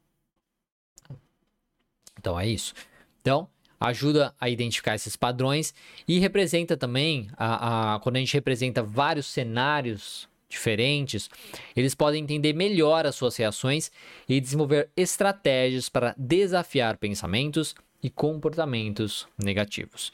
Então 2.17 2.39
é 2.39 2.47
isso. 2.47 2.73
Então, 3.21 3.47
ajuda 3.79 4.35
a 4.39 4.49
identificar 4.49 4.95
esses 4.95 5.15
padrões 5.15 5.73
e 6.07 6.19
representa 6.19 6.75
também, 6.75 7.29
a, 7.37 7.95
a, 7.95 7.99
quando 7.99 8.17
a 8.17 8.19
gente 8.19 8.33
representa 8.33 8.83
vários 8.83 9.27
cenários 9.27 10.29
diferentes, 10.51 11.29
eles 11.75 11.95
podem 11.95 12.23
entender 12.23 12.53
melhor 12.53 13.05
as 13.05 13.15
suas 13.15 13.35
reações 13.35 13.91
e 14.27 14.39
desenvolver 14.39 14.89
estratégias 14.95 15.89
para 15.89 16.13
desafiar 16.17 16.97
pensamentos 16.97 17.73
e 18.03 18.09
comportamentos 18.09 19.27
negativos. 19.37 20.11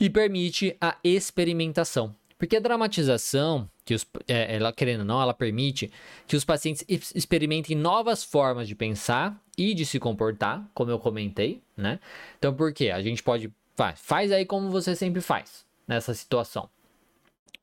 E 0.00 0.10
permite 0.10 0.76
a 0.80 0.96
experimentação, 1.04 2.14
porque 2.42 2.56
a 2.56 2.60
dramatização, 2.60 3.70
que 3.84 3.94
os, 3.94 4.04
é, 4.26 4.56
ela 4.56 4.72
querendo 4.72 5.00
ou 5.00 5.06
não, 5.06 5.22
ela 5.22 5.32
permite 5.32 5.92
que 6.26 6.34
os 6.34 6.44
pacientes 6.44 6.84
experimentem 7.14 7.76
novas 7.76 8.24
formas 8.24 8.66
de 8.66 8.74
pensar 8.74 9.40
e 9.56 9.74
de 9.74 9.86
se 9.86 10.00
comportar, 10.00 10.68
como 10.74 10.90
eu 10.90 10.98
comentei, 10.98 11.62
né? 11.76 12.00
Então, 12.36 12.52
por 12.52 12.72
quê? 12.72 12.90
A 12.90 13.00
gente 13.00 13.22
pode. 13.22 13.48
Faz, 13.76 14.00
faz 14.00 14.32
aí 14.32 14.44
como 14.44 14.70
você 14.70 14.96
sempre 14.96 15.22
faz 15.22 15.64
nessa 15.86 16.12
situação. 16.14 16.68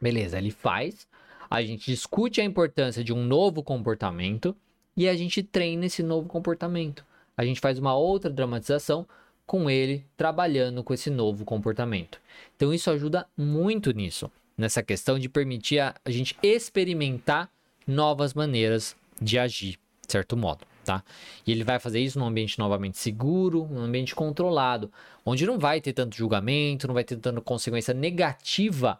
Beleza, 0.02 0.38
ele 0.38 0.50
faz, 0.50 1.06
a 1.50 1.62
gente 1.64 1.86
discute 1.86 2.40
a 2.40 2.44
importância 2.44 3.04
de 3.04 3.12
um 3.12 3.24
novo 3.24 3.64
comportamento 3.64 4.56
e 4.96 5.08
a 5.08 5.16
gente 5.16 5.42
treina 5.42 5.86
esse 5.86 6.04
novo 6.04 6.28
comportamento. 6.28 7.04
A 7.36 7.44
gente 7.44 7.60
faz 7.60 7.80
uma 7.80 7.96
outra 7.96 8.30
dramatização 8.30 9.08
com 9.48 9.70
ele 9.70 10.06
trabalhando 10.16 10.84
com 10.84 10.94
esse 10.94 11.10
novo 11.10 11.44
comportamento. 11.44 12.22
Então, 12.56 12.72
isso 12.72 12.92
ajuda 12.92 13.26
muito 13.36 13.92
nisso 13.92 14.30
nessa 14.56 14.84
questão 14.84 15.18
de 15.18 15.28
permitir 15.28 15.80
a, 15.80 15.96
a 16.06 16.12
gente 16.12 16.38
experimentar 16.44 17.50
novas 17.88 18.34
maneiras 18.34 18.96
de 19.20 19.40
agir, 19.40 19.80
de 20.06 20.12
certo 20.12 20.38
modo. 20.38 20.68
Tá? 20.86 21.04
E 21.46 21.52
ele 21.52 21.64
vai 21.64 21.80
fazer 21.80 22.00
isso 22.00 22.20
num 22.20 22.26
ambiente 22.26 22.60
novamente 22.60 22.98
seguro, 22.98 23.68
num 23.72 23.82
ambiente 23.82 24.14
controlado, 24.14 24.92
onde 25.26 25.46
não 25.46 25.58
vai 25.58 25.82
ter 25.82 25.94
tanto 25.94 26.16
julgamento, 26.16 26.88
não 26.88 26.94
vai 26.94 27.04
ter 27.04 27.18
tanta 27.18 27.42
consequência 27.42 27.94
negativa 27.94 29.00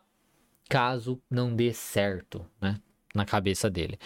caso 0.70 1.20
não 1.30 1.54
dê 1.54 1.74
certo, 1.74 2.46
né? 2.62 2.80
Na 3.14 3.26
cabeça 3.26 3.70
dele. 3.70 3.98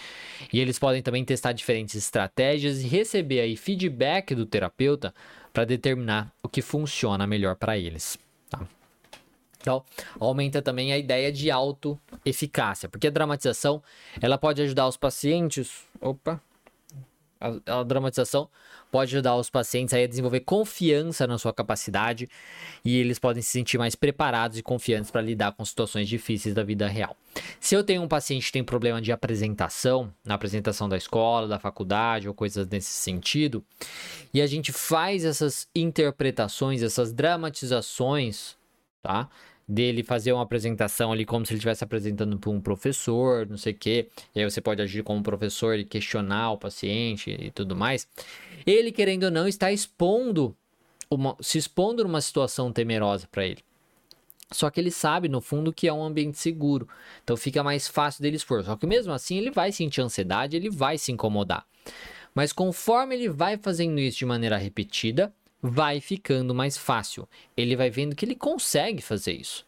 E 0.50 0.58
eles 0.58 0.78
podem 0.78 1.02
também 1.02 1.22
testar 1.24 1.52
diferentes 1.52 1.94
estratégias 1.94 2.82
e 2.82 2.88
receber 2.88 3.40
aí 3.40 3.54
feedback 3.54 4.34
do 4.34 4.46
terapeuta 4.46 5.14
para 5.52 5.66
determinar 5.66 6.32
o 6.42 6.48
que 6.48 6.62
funciona 6.62 7.26
melhor 7.26 7.54
para 7.54 7.76
eles. 7.76 8.18
Tá? 8.48 8.66
Então, 9.60 9.84
aumenta 10.18 10.62
também 10.62 10.92
a 10.92 10.98
ideia 10.98 11.30
de 11.30 11.50
autoeficácia, 11.50 12.88
porque 12.88 13.06
a 13.06 13.10
dramatização 13.10 13.82
ela 14.20 14.38
pode 14.38 14.62
ajudar 14.62 14.88
os 14.88 14.96
pacientes. 14.96 15.86
Opa! 16.00 16.40
A, 17.44 17.80
a, 17.80 17.82
dramatização 17.82 18.48
pode 18.90 19.14
ajudar 19.14 19.36
os 19.36 19.50
pacientes 19.50 19.92
a 19.92 20.06
desenvolver 20.06 20.40
confiança 20.40 21.26
na 21.26 21.36
sua 21.36 21.52
capacidade 21.52 22.28
e 22.82 22.96
eles 22.96 23.18
podem 23.18 23.42
se 23.42 23.50
sentir 23.50 23.76
mais 23.76 23.94
preparados 23.94 24.56
e 24.56 24.62
confiantes 24.62 25.10
para 25.10 25.20
lidar 25.20 25.52
com 25.52 25.64
situações 25.64 26.08
difíceis 26.08 26.54
da 26.54 26.62
vida 26.62 26.88
real. 26.88 27.16
Se 27.60 27.74
eu 27.74 27.84
tenho 27.84 28.02
um 28.02 28.08
paciente 28.08 28.46
que 28.46 28.52
tem 28.52 28.64
problema 28.64 29.02
de 29.02 29.12
apresentação, 29.12 30.12
na 30.24 30.34
apresentação 30.34 30.88
da 30.88 30.96
escola, 30.96 31.46
da 31.48 31.58
faculdade 31.58 32.28
ou 32.28 32.34
coisas 32.34 32.66
nesse 32.68 32.90
sentido, 32.90 33.64
e 34.32 34.40
a 34.40 34.46
gente 34.46 34.72
faz 34.72 35.24
essas 35.24 35.68
interpretações, 35.74 36.82
essas 36.82 37.12
dramatizações, 37.12 38.56
tá? 39.02 39.28
Dele 39.66 40.02
fazer 40.02 40.32
uma 40.32 40.42
apresentação 40.42 41.12
ali 41.12 41.24
como 41.24 41.44
se 41.44 41.52
ele 41.52 41.58
estivesse 41.58 41.82
apresentando 41.82 42.38
para 42.38 42.50
um 42.50 42.60
professor, 42.60 43.46
não 43.48 43.56
sei 43.56 43.72
o 43.72 43.76
quê. 43.76 44.08
E 44.34 44.40
aí 44.40 44.50
você 44.50 44.60
pode 44.60 44.82
agir 44.82 45.02
como 45.02 45.22
professor 45.22 45.78
e 45.78 45.84
questionar 45.84 46.52
o 46.52 46.58
paciente 46.58 47.30
e 47.30 47.50
tudo 47.50 47.74
mais. 47.74 48.06
Ele, 48.66 48.92
querendo 48.92 49.24
ou 49.24 49.30
não, 49.30 49.48
está 49.48 49.72
expondo, 49.72 50.56
uma, 51.10 51.36
se 51.40 51.58
expondo 51.58 52.02
numa 52.02 52.20
situação 52.20 52.72
temerosa 52.72 53.26
para 53.30 53.46
ele. 53.46 53.62
Só 54.50 54.70
que 54.70 54.78
ele 54.78 54.90
sabe, 54.90 55.28
no 55.28 55.40
fundo, 55.40 55.72
que 55.72 55.88
é 55.88 55.92
um 55.92 56.04
ambiente 56.04 56.38
seguro. 56.38 56.86
Então 57.22 57.36
fica 57.36 57.62
mais 57.62 57.88
fácil 57.88 58.22
dele 58.22 58.36
expor. 58.36 58.62
Só 58.62 58.76
que 58.76 58.86
mesmo 58.86 59.12
assim, 59.12 59.38
ele 59.38 59.50
vai 59.50 59.72
sentir 59.72 60.00
ansiedade, 60.00 60.56
ele 60.56 60.70
vai 60.70 60.98
se 60.98 61.10
incomodar. 61.10 61.66
Mas 62.34 62.52
conforme 62.52 63.14
ele 63.14 63.28
vai 63.28 63.56
fazendo 63.56 63.98
isso 63.98 64.18
de 64.18 64.26
maneira 64.26 64.56
repetida, 64.56 65.32
vai 65.66 65.98
ficando 65.98 66.54
mais 66.54 66.76
fácil. 66.76 67.26
Ele 67.56 67.74
vai 67.74 67.88
vendo 67.88 68.14
que 68.14 68.22
ele 68.26 68.34
consegue 68.34 69.00
fazer 69.00 69.32
isso, 69.32 69.66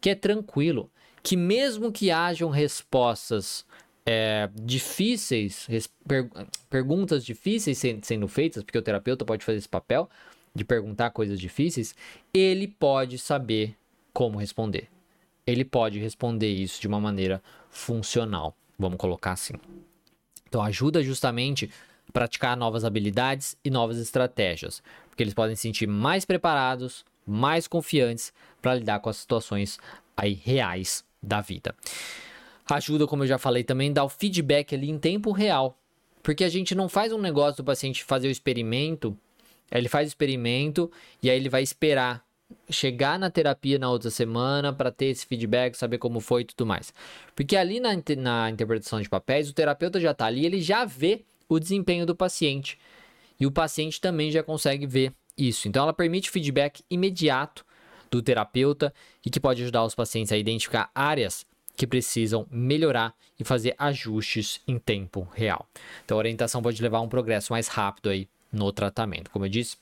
que 0.00 0.08
é 0.08 0.14
tranquilo, 0.14 0.88
que 1.20 1.36
mesmo 1.36 1.90
que 1.90 2.12
hajam 2.12 2.48
respostas 2.48 3.66
é, 4.06 4.48
difíceis, 4.54 5.68
per, 6.06 6.30
perguntas 6.70 7.24
difíceis 7.24 7.82
sendo 8.02 8.28
feitas, 8.28 8.62
porque 8.62 8.78
o 8.78 8.82
terapeuta 8.82 9.24
pode 9.24 9.44
fazer 9.44 9.58
esse 9.58 9.68
papel 9.68 10.08
de 10.54 10.64
perguntar 10.64 11.10
coisas 11.10 11.40
difíceis, 11.40 11.92
ele 12.32 12.68
pode 12.68 13.18
saber 13.18 13.74
como 14.12 14.38
responder. 14.38 14.88
Ele 15.44 15.64
pode 15.64 15.98
responder 15.98 16.50
isso 16.50 16.80
de 16.80 16.86
uma 16.86 17.00
maneira 17.00 17.42
funcional, 17.68 18.56
vamos 18.78 18.96
colocar 18.96 19.32
assim. 19.32 19.54
Então 20.46 20.62
ajuda 20.62 21.02
justamente 21.02 21.68
praticar 22.12 22.56
novas 22.56 22.84
habilidades 22.84 23.56
e 23.64 23.70
novas 23.70 23.98
estratégias, 23.98 24.82
porque 25.12 25.22
eles 25.22 25.34
podem 25.34 25.54
se 25.54 25.60
sentir 25.60 25.86
mais 25.86 26.24
preparados, 26.24 27.04
mais 27.26 27.68
confiantes 27.68 28.32
para 28.62 28.74
lidar 28.74 28.98
com 29.00 29.10
as 29.10 29.18
situações 29.18 29.78
aí 30.16 30.32
reais 30.32 31.04
da 31.22 31.42
vida. 31.42 31.74
Ajuda, 32.70 33.06
como 33.06 33.24
eu 33.24 33.26
já 33.26 33.36
falei 33.36 33.62
também, 33.62 33.92
dar 33.92 34.04
o 34.04 34.08
feedback 34.08 34.74
ali 34.74 34.88
em 34.88 34.98
tempo 34.98 35.30
real, 35.30 35.78
porque 36.22 36.44
a 36.44 36.48
gente 36.48 36.74
não 36.74 36.88
faz 36.88 37.12
um 37.12 37.18
negócio 37.18 37.62
do 37.62 37.66
paciente 37.66 38.02
fazer 38.02 38.28
o 38.28 38.30
experimento, 38.30 39.14
ele 39.70 39.86
faz 39.86 40.06
o 40.06 40.08
experimento 40.08 40.90
e 41.22 41.28
aí 41.28 41.36
ele 41.36 41.50
vai 41.50 41.62
esperar 41.62 42.24
chegar 42.70 43.18
na 43.18 43.30
terapia 43.30 43.78
na 43.78 43.90
outra 43.90 44.08
semana 44.10 44.72
para 44.72 44.90
ter 44.90 45.06
esse 45.06 45.26
feedback, 45.26 45.74
saber 45.74 45.98
como 45.98 46.20
foi 46.20 46.40
e 46.40 46.44
tudo 46.46 46.64
mais. 46.64 46.92
Porque 47.36 47.54
ali 47.54 47.80
na, 47.80 47.90
na 48.16 48.50
interpretação 48.50 49.00
de 49.00 49.10
papéis, 49.10 49.50
o 49.50 49.52
terapeuta 49.52 50.00
já 50.00 50.12
está 50.12 50.24
ali, 50.24 50.46
ele 50.46 50.60
já 50.60 50.86
vê 50.86 51.22
o 51.48 51.58
desempenho 51.58 52.06
do 52.06 52.16
paciente. 52.16 52.78
E 53.42 53.46
o 53.46 53.50
paciente 53.50 54.00
também 54.00 54.30
já 54.30 54.40
consegue 54.40 54.86
ver 54.86 55.12
isso. 55.36 55.66
Então, 55.66 55.82
ela 55.82 55.92
permite 55.92 56.30
feedback 56.30 56.84
imediato 56.88 57.66
do 58.08 58.22
terapeuta 58.22 58.94
e 59.26 59.28
que 59.28 59.40
pode 59.40 59.60
ajudar 59.64 59.82
os 59.82 59.96
pacientes 59.96 60.30
a 60.30 60.36
identificar 60.36 60.92
áreas 60.94 61.44
que 61.76 61.84
precisam 61.84 62.46
melhorar 62.52 63.12
e 63.40 63.42
fazer 63.42 63.74
ajustes 63.76 64.60
em 64.64 64.78
tempo 64.78 65.26
real. 65.34 65.66
Então, 66.04 66.16
a 66.16 66.18
orientação 66.18 66.62
pode 66.62 66.80
levar 66.80 66.98
a 66.98 67.00
um 67.00 67.08
progresso 67.08 67.52
mais 67.52 67.66
rápido 67.66 68.10
aí 68.10 68.28
no 68.52 68.70
tratamento. 68.70 69.28
Como 69.28 69.44
eu 69.44 69.48
disse, 69.48 69.76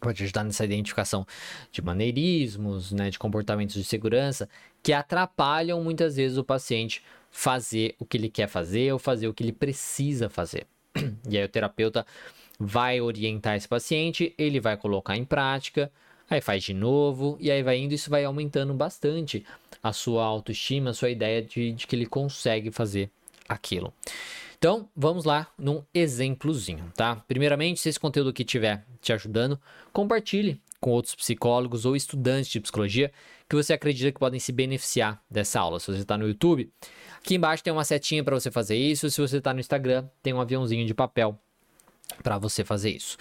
pode 0.00 0.24
ajudar 0.24 0.42
nessa 0.42 0.64
identificação 0.64 1.24
de 1.70 1.80
maneirismos, 1.80 2.90
né, 2.90 3.08
de 3.08 3.20
comportamentos 3.20 3.76
de 3.76 3.84
segurança 3.84 4.48
que 4.82 4.92
atrapalham 4.92 5.80
muitas 5.80 6.16
vezes 6.16 6.36
o 6.38 6.42
paciente 6.42 7.04
fazer 7.30 7.94
o 8.00 8.04
que 8.04 8.16
ele 8.16 8.28
quer 8.28 8.48
fazer 8.48 8.92
ou 8.92 8.98
fazer 8.98 9.28
o 9.28 9.32
que 9.32 9.44
ele 9.44 9.52
precisa 9.52 10.28
fazer. 10.28 10.66
E 11.30 11.38
aí 11.38 11.44
o 11.44 11.48
terapeuta 11.48 12.04
vai 12.58 13.00
orientar 13.00 13.56
esse 13.56 13.68
paciente, 13.68 14.34
ele 14.38 14.60
vai 14.60 14.76
colocar 14.76 15.16
em 15.16 15.24
prática, 15.24 15.90
aí 16.28 16.40
faz 16.40 16.62
de 16.64 16.74
novo, 16.74 17.36
e 17.40 17.50
aí 17.50 17.62
vai 17.62 17.78
indo, 17.78 17.94
isso 17.94 18.10
vai 18.10 18.24
aumentando 18.24 18.72
bastante 18.74 19.44
a 19.82 19.92
sua 19.92 20.24
autoestima, 20.24 20.90
a 20.90 20.94
sua 20.94 21.10
ideia 21.10 21.42
de, 21.42 21.72
de 21.72 21.86
que 21.86 21.96
ele 21.96 22.06
consegue 22.06 22.70
fazer 22.70 23.10
aquilo. 23.48 23.92
Então, 24.56 24.88
vamos 24.96 25.24
lá 25.24 25.46
num 25.58 25.82
exemplozinho, 25.92 26.90
tá? 26.96 27.16
Primeiramente, 27.28 27.80
se 27.80 27.88
esse 27.90 28.00
conteúdo 28.00 28.30
aqui 28.30 28.42
estiver 28.42 28.82
te 29.02 29.12
ajudando, 29.12 29.60
compartilhe 29.92 30.58
com 30.80 30.90
outros 30.90 31.14
psicólogos 31.14 31.84
ou 31.84 31.94
estudantes 31.94 32.50
de 32.50 32.60
psicologia 32.60 33.12
que 33.48 33.56
você 33.56 33.72
acredita 33.72 34.10
que 34.12 34.18
podem 34.18 34.40
se 34.40 34.52
beneficiar 34.52 35.22
dessa 35.30 35.60
aula. 35.60 35.80
Se 35.80 35.86
você 35.86 36.00
está 36.00 36.16
no 36.16 36.26
YouTube, 36.26 36.70
aqui 37.18 37.34
embaixo 37.34 37.62
tem 37.62 37.72
uma 37.72 37.84
setinha 37.84 38.24
para 38.24 38.38
você 38.38 38.50
fazer 38.50 38.76
isso. 38.76 39.10
Se 39.10 39.20
você 39.20 39.38
está 39.38 39.52
no 39.52 39.60
Instagram, 39.60 40.08
tem 40.22 40.32
um 40.32 40.40
aviãozinho 40.40 40.86
de 40.86 40.94
papel 40.94 41.38
para 42.22 42.38
você 42.38 42.64
fazer 42.64 42.90
isso. 42.90 43.16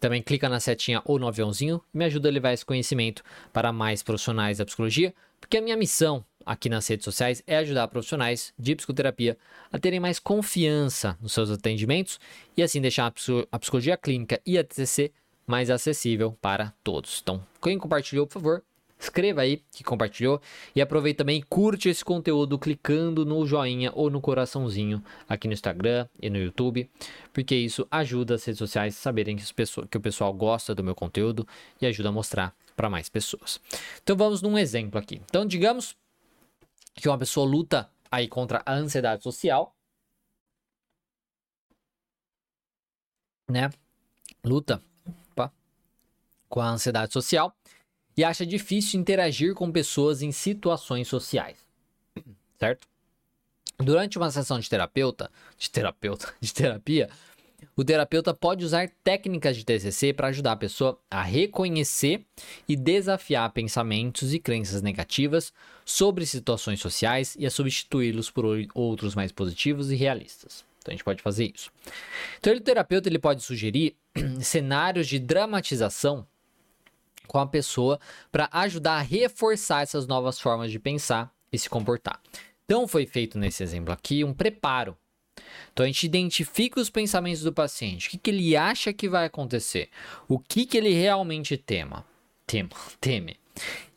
Também 0.00 0.22
clica 0.22 0.48
na 0.48 0.60
setinha 0.60 1.02
ou 1.04 1.18
no 1.18 1.28
aviãozinho 1.28 1.82
e 1.92 1.98
me 1.98 2.04
ajuda 2.04 2.28
a 2.28 2.32
levar 2.32 2.52
esse 2.52 2.64
conhecimento 2.64 3.22
para 3.52 3.72
mais 3.72 4.02
profissionais 4.02 4.58
da 4.58 4.64
psicologia, 4.64 5.14
porque 5.40 5.56
a 5.56 5.62
minha 5.62 5.76
missão 5.76 6.24
aqui 6.44 6.68
nas 6.68 6.86
redes 6.88 7.04
sociais 7.04 7.42
é 7.46 7.58
ajudar 7.58 7.86
profissionais 7.88 8.54
de 8.58 8.74
psicoterapia 8.74 9.36
a 9.70 9.78
terem 9.78 10.00
mais 10.00 10.18
confiança 10.18 11.16
nos 11.20 11.32
seus 11.32 11.50
atendimentos 11.50 12.18
e 12.56 12.62
assim 12.62 12.80
deixar 12.80 13.12
a 13.52 13.58
psicologia 13.58 13.96
clínica 13.96 14.40
e 14.46 14.56
a 14.56 14.64
TCC 14.64 15.12
mais 15.46 15.70
acessível 15.70 16.36
para 16.40 16.72
todos. 16.82 17.20
Então, 17.22 17.44
quem 17.62 17.78
compartilhou, 17.78 18.26
por 18.26 18.34
favor, 18.34 18.64
escreva 18.98 19.42
aí 19.42 19.62
que 19.70 19.84
compartilhou 19.84 20.40
e 20.74 20.80
aproveita 20.80 21.18
também 21.18 21.38
e 21.38 21.42
curte 21.42 21.88
esse 21.88 22.04
conteúdo 22.04 22.58
clicando 22.58 23.24
no 23.24 23.46
joinha 23.46 23.92
ou 23.94 24.10
no 24.10 24.20
coraçãozinho 24.20 25.02
aqui 25.28 25.46
no 25.46 25.54
Instagram 25.54 26.08
e 26.20 26.28
no 26.28 26.38
YouTube, 26.38 26.90
porque 27.32 27.54
isso 27.54 27.86
ajuda 27.90 28.34
as 28.34 28.44
redes 28.44 28.58
sociais 28.58 28.96
a 28.96 29.00
saberem 29.00 29.36
que, 29.36 29.96
o 29.96 30.00
pessoal 30.00 30.32
gosta 30.32 30.74
do 30.74 30.82
meu 30.82 30.94
conteúdo 30.94 31.46
e 31.80 31.86
ajuda 31.86 32.08
a 32.08 32.12
mostrar 32.12 32.54
para 32.76 32.90
mais 32.90 33.08
pessoas. 33.08 33.60
Então 34.02 34.16
vamos 34.16 34.42
num 34.42 34.58
exemplo 34.58 34.98
aqui. 34.98 35.20
Então 35.24 35.46
digamos 35.46 35.96
que 36.94 37.08
uma 37.08 37.18
pessoa 37.18 37.46
luta 37.46 37.90
aí 38.10 38.26
contra 38.26 38.62
a 38.66 38.74
ansiedade 38.74 39.22
social, 39.22 39.74
né? 43.48 43.70
Luta 44.44 44.82
opa, 45.32 45.52
com 46.48 46.60
a 46.60 46.70
ansiedade 46.70 47.12
social 47.12 47.54
e 48.18 48.24
acha 48.24 48.44
difícil 48.44 48.98
interagir 48.98 49.54
com 49.54 49.70
pessoas 49.70 50.22
em 50.22 50.32
situações 50.32 51.06
sociais, 51.06 51.56
certo? 52.58 52.88
Durante 53.78 54.18
uma 54.18 54.28
sessão 54.28 54.58
de 54.58 54.68
terapeuta, 54.68 55.30
de 55.56 55.70
terapeuta, 55.70 56.34
de 56.42 56.52
terapia, 56.52 57.08
o 57.76 57.84
terapeuta 57.84 58.34
pode 58.34 58.64
usar 58.64 58.90
técnicas 59.04 59.56
de 59.56 59.64
TCC 59.64 60.12
para 60.12 60.26
ajudar 60.28 60.52
a 60.52 60.56
pessoa 60.56 60.98
a 61.08 61.22
reconhecer 61.22 62.26
e 62.68 62.74
desafiar 62.74 63.52
pensamentos 63.52 64.34
e 64.34 64.40
crenças 64.40 64.82
negativas 64.82 65.52
sobre 65.84 66.26
situações 66.26 66.80
sociais 66.80 67.36
e 67.38 67.46
a 67.46 67.50
substituí-los 67.50 68.32
por 68.32 68.44
outros 68.74 69.14
mais 69.14 69.30
positivos 69.30 69.92
e 69.92 69.94
realistas. 69.94 70.64
Então 70.80 70.90
a 70.90 70.96
gente 70.96 71.04
pode 71.04 71.22
fazer 71.22 71.52
isso. 71.54 71.70
Então 72.40 72.52
o 72.52 72.60
terapeuta 72.60 73.08
ele 73.08 73.20
pode 73.20 73.44
sugerir 73.44 73.94
cenários 74.42 75.06
de 75.06 75.20
dramatização 75.20 76.26
com 77.28 77.38
a 77.38 77.46
pessoa 77.46 78.00
para 78.32 78.48
ajudar 78.50 78.94
a 78.94 79.02
reforçar 79.02 79.82
essas 79.82 80.08
novas 80.08 80.40
formas 80.40 80.72
de 80.72 80.80
pensar 80.80 81.32
e 81.52 81.58
se 81.58 81.70
comportar. 81.70 82.20
Então 82.64 82.88
foi 82.88 83.06
feito 83.06 83.38
nesse 83.38 83.62
exemplo 83.62 83.92
aqui 83.92 84.24
um 84.24 84.34
preparo. 84.34 84.96
Então 85.72 85.84
a 85.84 85.86
gente 85.86 86.04
identifica 86.04 86.80
os 86.80 86.90
pensamentos 86.90 87.42
do 87.42 87.52
paciente, 87.52 88.08
o 88.08 88.10
que, 88.10 88.18
que 88.18 88.30
ele 88.30 88.56
acha 88.56 88.92
que 88.92 89.08
vai 89.08 89.26
acontecer, 89.26 89.88
o 90.26 90.38
que, 90.38 90.66
que 90.66 90.76
ele 90.76 90.92
realmente 90.92 91.56
tema, 91.56 92.04
tema, 92.46 92.70
teme. 93.00 93.36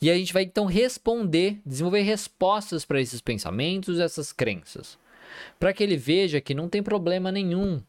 E 0.02 0.10
a 0.10 0.16
gente 0.16 0.34
vai 0.34 0.44
então 0.44 0.66
responder, 0.66 1.60
desenvolver 1.66 2.02
respostas 2.02 2.86
para 2.86 3.02
esses 3.02 3.22
pensamentos, 3.22 4.00
essas 4.00 4.32
crenças, 4.32 4.98
para 5.60 5.74
que 5.74 5.84
ele 5.84 5.98
veja 5.98 6.42
que 6.42 6.54
não 6.54 6.70
tem 6.70 6.82
problema 6.82 7.32
nenhum 7.32 7.82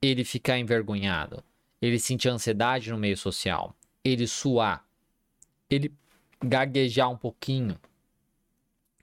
ele 0.00 0.24
ficar 0.24 0.58
envergonhado, 0.58 1.42
ele 1.80 1.98
sentir 1.98 2.28
ansiedade 2.28 2.90
no 2.90 2.98
meio 2.98 3.16
social, 3.16 3.74
ele 4.08 4.26
suar, 4.26 4.84
ele 5.68 5.92
gaguejar 6.42 7.10
um 7.10 7.16
pouquinho, 7.16 7.78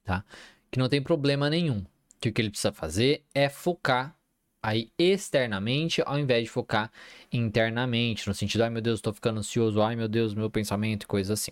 tá? 0.04 0.24
Que 0.72 0.80
não 0.80 0.88
tem 0.88 1.02
problema 1.02 1.50
nenhum 1.50 1.84
que 2.20 2.30
o 2.30 2.34
que 2.34 2.42
ele 2.42 2.50
precisa 2.50 2.72
fazer 2.72 3.24
é 3.34 3.50
focar 3.50 4.16
aí 4.62 4.90
externamente 4.98 6.02
ao 6.06 6.18
invés 6.18 6.44
de 6.46 6.50
focar 6.50 6.90
internamente, 7.32 8.28
no 8.28 8.34
sentido, 8.34 8.62
ai 8.62 8.70
meu 8.70 8.82
Deus, 8.82 9.00
estou 9.00 9.14
ficando 9.14 9.40
ansioso, 9.40 9.82
ai 9.82 9.96
meu 9.96 10.08
Deus, 10.08 10.34
meu 10.34 10.50
pensamento 10.50 11.04
e 11.04 11.08
coisas 11.08 11.40
assim. 11.40 11.52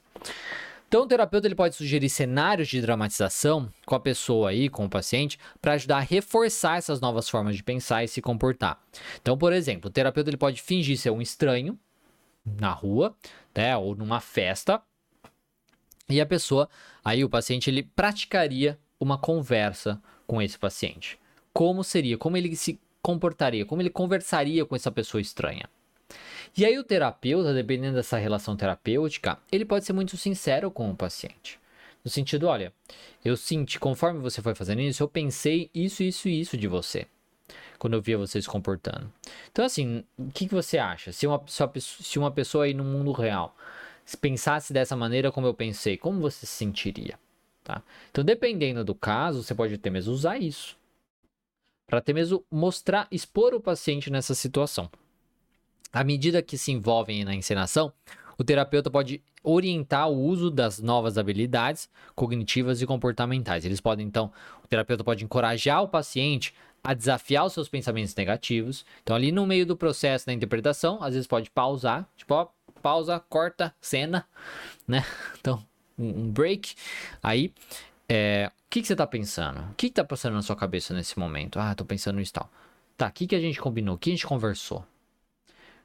Então, 0.87 1.03
o 1.03 1.07
terapeuta 1.07 1.47
ele 1.47 1.55
pode 1.55 1.73
sugerir 1.73 2.09
cenários 2.09 2.67
de 2.67 2.81
dramatização 2.81 3.71
com 3.85 3.95
a 3.95 3.99
pessoa 3.99 4.49
aí, 4.49 4.67
com 4.67 4.83
o 4.83 4.89
paciente, 4.89 5.39
para 5.61 5.73
ajudar 5.73 5.97
a 5.97 6.01
reforçar 6.01 6.77
essas 6.77 6.99
novas 6.99 7.29
formas 7.29 7.55
de 7.55 7.63
pensar 7.63 8.03
e 8.03 8.09
se 8.09 8.21
comportar. 8.21 8.77
Então, 9.21 9.37
por 9.37 9.53
exemplo, 9.53 9.89
o 9.89 9.91
terapeuta 9.91 10.29
ele 10.29 10.35
pode 10.35 10.61
fingir 10.61 10.97
ser 10.97 11.09
um 11.09 11.21
estranho 11.21 11.79
na 12.45 12.71
rua, 12.71 13.15
né, 13.55 13.75
ou 13.75 13.95
numa 13.95 14.19
festa, 14.19 14.81
e 16.09 16.19
a 16.19 16.25
pessoa, 16.25 16.69
aí 17.03 17.23
o 17.23 17.29
paciente 17.29 17.69
ele 17.69 17.83
praticaria 17.83 18.77
uma 18.99 19.17
conversa 19.17 20.01
com 20.27 20.41
esse 20.41 20.57
paciente? 20.57 21.17
Como 21.53 21.83
seria? 21.83 22.17
Como 22.17 22.37
ele 22.37 22.55
se 22.55 22.79
comportaria? 23.01 23.65
Como 23.65 23.81
ele 23.81 23.89
conversaria 23.89 24.65
com 24.65 24.75
essa 24.75 24.91
pessoa 24.91 25.21
estranha? 25.21 25.69
E 26.55 26.65
aí 26.65 26.77
o 26.77 26.83
terapeuta, 26.83 27.53
dependendo 27.53 27.95
dessa 27.95 28.17
relação 28.17 28.57
terapêutica, 28.57 29.37
ele 29.51 29.63
pode 29.63 29.85
ser 29.85 29.93
muito 29.93 30.17
sincero 30.17 30.69
com 30.69 30.91
o 30.91 30.95
paciente. 30.95 31.57
No 32.03 32.11
sentido, 32.11 32.47
olha, 32.47 32.73
eu 33.23 33.37
senti, 33.37 33.79
conforme 33.79 34.19
você 34.19 34.41
foi 34.41 34.53
fazendo 34.53 34.81
isso, 34.81 35.01
eu 35.01 35.07
pensei 35.07 35.69
isso, 35.73 36.03
isso 36.03 36.27
e 36.27 36.41
isso 36.41 36.57
de 36.57 36.67
você. 36.67 37.07
Quando 37.82 37.96
eu 37.96 38.02
via 38.02 38.15
você 38.15 38.39
se 38.39 38.48
comportando. 38.48 39.12
Então, 39.52 39.65
assim, 39.65 40.04
o 40.15 40.30
que, 40.30 40.48
que 40.48 40.54
você 40.54 40.78
acha? 40.78 41.12
Se 41.12 41.26
uma, 41.26 41.44
se 41.48 42.20
uma 42.20 42.30
pessoa 42.30 42.65
aí 42.65 42.76
no 42.76 42.84
mundo 42.84 43.12
real 43.12 43.58
pensasse 44.20 44.72
dessa 44.72 44.96
maneira 44.96 45.32
como 45.32 45.48
eu 45.48 45.54
pensei, 45.54 45.98
como 45.98 46.22
você 46.22 46.46
se 46.46 46.54
sentiria? 46.54 47.17
Tá? 47.63 47.82
Então, 48.12 48.24
dependendo 48.24 48.84
do 48.84 48.94
caso, 48.94 49.41
você 49.41 49.56
pode 49.56 49.74
até 49.74 49.89
mesmo 49.89 50.13
usar 50.13 50.38
isso 50.38 50.78
para 51.88 51.98
até 51.98 52.13
mesmo 52.13 52.46
mostrar, 52.52 53.08
expor 53.10 53.52
o 53.56 53.60
paciente 53.60 54.12
nessa 54.12 54.36
situação. 54.36 54.88
À 55.91 56.04
medida 56.04 56.39
que 56.44 56.60
se 56.60 56.72
envolvem 56.72 57.26
na 57.26 57.34
encenação, 57.34 57.91
o 58.38 58.44
terapeuta 58.44 58.91
pode 58.91 59.24
orientar 59.44 60.08
o 60.08 60.17
uso 60.22 60.52
das 60.52 60.80
novas 60.80 61.17
habilidades 61.17 61.89
cognitivas 62.13 62.80
e 62.80 62.86
comportamentais. 62.86 63.65
Eles 63.65 63.82
podem, 63.82 64.06
então, 64.06 64.32
o 64.63 64.67
terapeuta 64.67 65.04
pode 65.04 65.26
encorajar 65.26 65.82
o 65.82 65.88
paciente 65.88 66.54
a 66.84 66.94
desafiar 66.94 67.46
os 67.46 67.54
seus 67.54 67.70
pensamentos 67.70 68.15
negativos. 68.15 68.86
Então, 69.04 69.15
ali 69.15 69.32
no 69.32 69.46
meio 69.46 69.65
do 69.65 69.78
processo 69.78 70.26
da 70.26 70.34
interpretação, 70.34 71.02
às 71.02 71.13
vezes 71.13 71.28
pode 71.28 71.50
pausar, 71.50 72.08
tipo, 72.17 72.34
ó, 72.34 72.48
pausa, 72.82 73.20
corta, 73.20 73.74
cena, 73.80 74.28
né? 74.88 75.06
Então, 75.39 75.65
um, 75.98 76.32
break. 76.32 76.76
Aí, 77.22 77.54
é, 78.10 78.50
o 78.50 78.70
que, 78.70 78.82
que 78.82 78.88
você 78.88 78.96
tá 78.96 79.06
pensando? 79.06 79.60
O 79.72 79.76
que, 79.76 79.89
que 79.89 79.96
tá 79.96 80.04
passando 80.04 80.34
na 80.34 80.41
sua 80.41 80.56
cabeça 80.56 80.94
nesse 80.94 81.17
momento? 81.17 81.60
Ah, 81.60 81.76
tô 81.76 81.86
pensando 81.86 82.17
nisso 82.17 82.34
tal. 82.34 82.50
Tá, 82.98 83.08
o 83.08 83.12
que, 83.12 83.28
que 83.28 83.36
a 83.36 83.39
gente 83.39 83.60
combinou? 83.60 83.96
O 83.96 83.98
que 83.98 84.10
a 84.10 84.13
gente 84.13 84.28
conversou? 84.28 84.86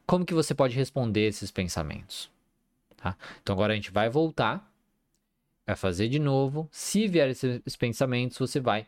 Como 0.06 0.24
que 0.24 0.34
você 0.34 0.54
pode 0.54 0.76
responder 0.76 1.26
esses 1.26 1.50
pensamentos? 1.50 2.30
Tá? 2.96 3.16
Então 3.42 3.54
agora 3.54 3.72
a 3.72 3.76
gente 3.76 3.90
vai 3.90 4.08
voltar, 4.08 4.70
vai 5.66 5.76
fazer 5.76 6.08
de 6.08 6.18
novo. 6.18 6.68
Se 6.70 7.08
vier 7.08 7.28
esses 7.28 7.76
pensamentos, 7.76 8.38
você 8.38 8.60
vai 8.60 8.86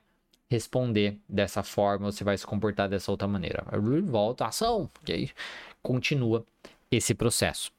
responder 0.50 1.18
dessa 1.28 1.62
forma, 1.62 2.11
você 2.11 2.24
vai 2.24 2.37
se 2.37 2.46
comportar 2.46 2.88
dessa 2.88 3.11
outra 3.11 3.28
maneira. 3.28 3.64
Volta, 4.04 4.46
ação, 4.46 4.90
e 5.06 5.12
aí 5.12 5.30
continua 5.82 6.44
esse 6.90 7.14
processo. 7.14 7.70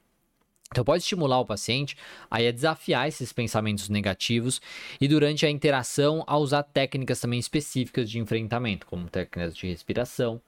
Então, 0.72 0.84
pode 0.84 1.02
estimular 1.02 1.40
o 1.40 1.46
paciente 1.46 1.98
a 2.30 2.40
desafiar 2.40 3.08
esses 3.08 3.34
pensamentos 3.34 3.90
negativos 3.90 4.62
e, 5.02 5.08
durante 5.08 5.44
a 5.44 5.50
interação, 5.50 6.24
a 6.28 6.38
usar 6.38 6.62
técnicas 6.62 7.20
também 7.20 7.40
específicas 7.40 8.08
de 8.10 8.20
enfrentamento, 8.20 8.86
como 8.86 9.10
técnicas 9.10 9.58
de 9.58 9.66
respiração, 9.66 10.40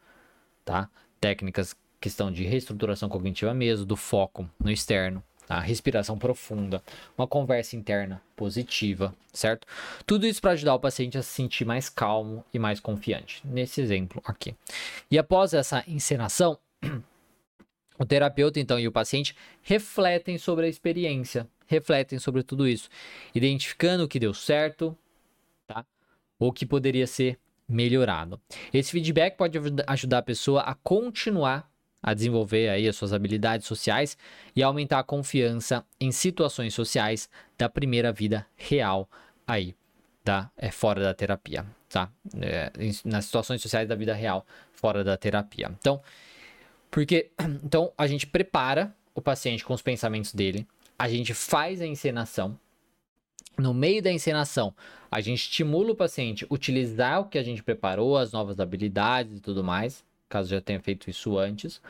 tá? 0.63 0.87
Técnicas 1.19 1.75
questão 1.99 2.31
de 2.31 2.43
reestruturação 2.43 3.09
cognitiva 3.09 3.53
mesmo, 3.53 3.85
do 3.85 3.95
foco 3.95 4.47
no 4.59 4.71
externo, 4.71 5.23
tá? 5.51 5.59
respiração 5.59 6.17
profunda, 6.17 6.81
uma 7.17 7.27
conversa 7.27 7.75
interna 7.75 8.21
positiva, 8.35 9.13
certo? 9.33 9.67
Tudo 10.05 10.25
isso 10.25 10.41
para 10.41 10.51
ajudar 10.51 10.75
o 10.75 10.79
paciente 10.79 11.17
a 11.17 11.21
se 11.21 11.29
sentir 11.29 11.65
mais 11.65 11.89
calmo 11.89 12.43
e 12.53 12.59
mais 12.59 12.79
confiante, 12.79 13.41
nesse 13.45 13.81
exemplo 13.81 14.21
aqui. 14.25 14.55
E 15.09 15.19
após 15.19 15.53
essa 15.53 15.83
encenação, 15.87 16.57
O 17.99 18.05
terapeuta, 18.05 18.59
então, 18.59 18.79
e 18.79 18.87
o 18.87 18.91
paciente 18.91 19.35
refletem 19.61 20.35
sobre 20.35 20.65
a 20.65 20.67
experiência, 20.67 21.47
refletem 21.67 22.17
sobre 22.17 22.41
tudo 22.41 22.67
isso, 22.67 22.89
identificando 23.35 24.05
o 24.05 24.07
que 24.07 24.17
deu 24.17 24.33
certo, 24.33 24.97
tá? 25.67 25.85
O 26.39 26.51
que 26.51 26.65
poderia 26.65 27.05
ser 27.05 27.37
melhorado. 27.69 28.41
Esse 28.73 28.91
feedback 28.91 29.37
pode 29.37 29.55
ajudar 29.85 30.17
a 30.17 30.23
pessoa 30.23 30.61
a 30.61 30.73
continuar 30.73 31.70
a 32.01 32.13
desenvolver 32.13 32.69
aí 32.69 32.87
as 32.87 32.95
suas 32.95 33.13
habilidades 33.13 33.67
sociais 33.67 34.17
e 34.55 34.63
aumentar 34.63 34.99
a 34.99 35.03
confiança 35.03 35.85
em 35.99 36.11
situações 36.11 36.73
sociais 36.73 37.29
da 37.57 37.69
primeira 37.69 38.11
vida 38.11 38.45
real 38.55 39.09
aí, 39.45 39.75
tá? 40.23 40.51
É 40.57 40.71
fora 40.71 41.01
da 41.03 41.13
terapia, 41.13 41.65
tá? 41.89 42.09
É, 42.41 42.71
nas 43.05 43.25
situações 43.25 43.61
sociais 43.61 43.87
da 43.87 43.95
vida 43.95 44.13
real 44.13 44.45
fora 44.73 45.03
da 45.03 45.15
terapia. 45.15 45.71
Então, 45.79 46.01
porque 46.89 47.31
então 47.63 47.91
a 47.97 48.07
gente 48.07 48.25
prepara 48.25 48.93
o 49.13 49.21
paciente 49.21 49.63
com 49.63 49.73
os 49.73 49.81
pensamentos 49.81 50.33
dele, 50.33 50.67
a 50.97 51.07
gente 51.07 51.33
faz 51.33 51.81
a 51.81 51.85
encenação. 51.85 52.57
No 53.57 53.73
meio 53.73 54.01
da 54.01 54.11
encenação, 54.11 54.73
a 55.11 55.19
gente 55.19 55.41
estimula 55.41 55.91
o 55.91 55.95
paciente 55.95 56.45
a 56.45 56.53
utilizar 56.53 57.19
o 57.19 57.25
que 57.25 57.37
a 57.37 57.43
gente 57.43 57.61
preparou, 57.61 58.17
as 58.17 58.31
novas 58.31 58.59
habilidades 58.59 59.37
e 59.37 59.41
tudo 59.41 59.63
mais, 59.63 60.03
caso 60.31 60.49
já 60.49 60.61
tenha 60.61 60.79
feito 60.79 61.09
isso 61.09 61.37
antes. 61.37 61.81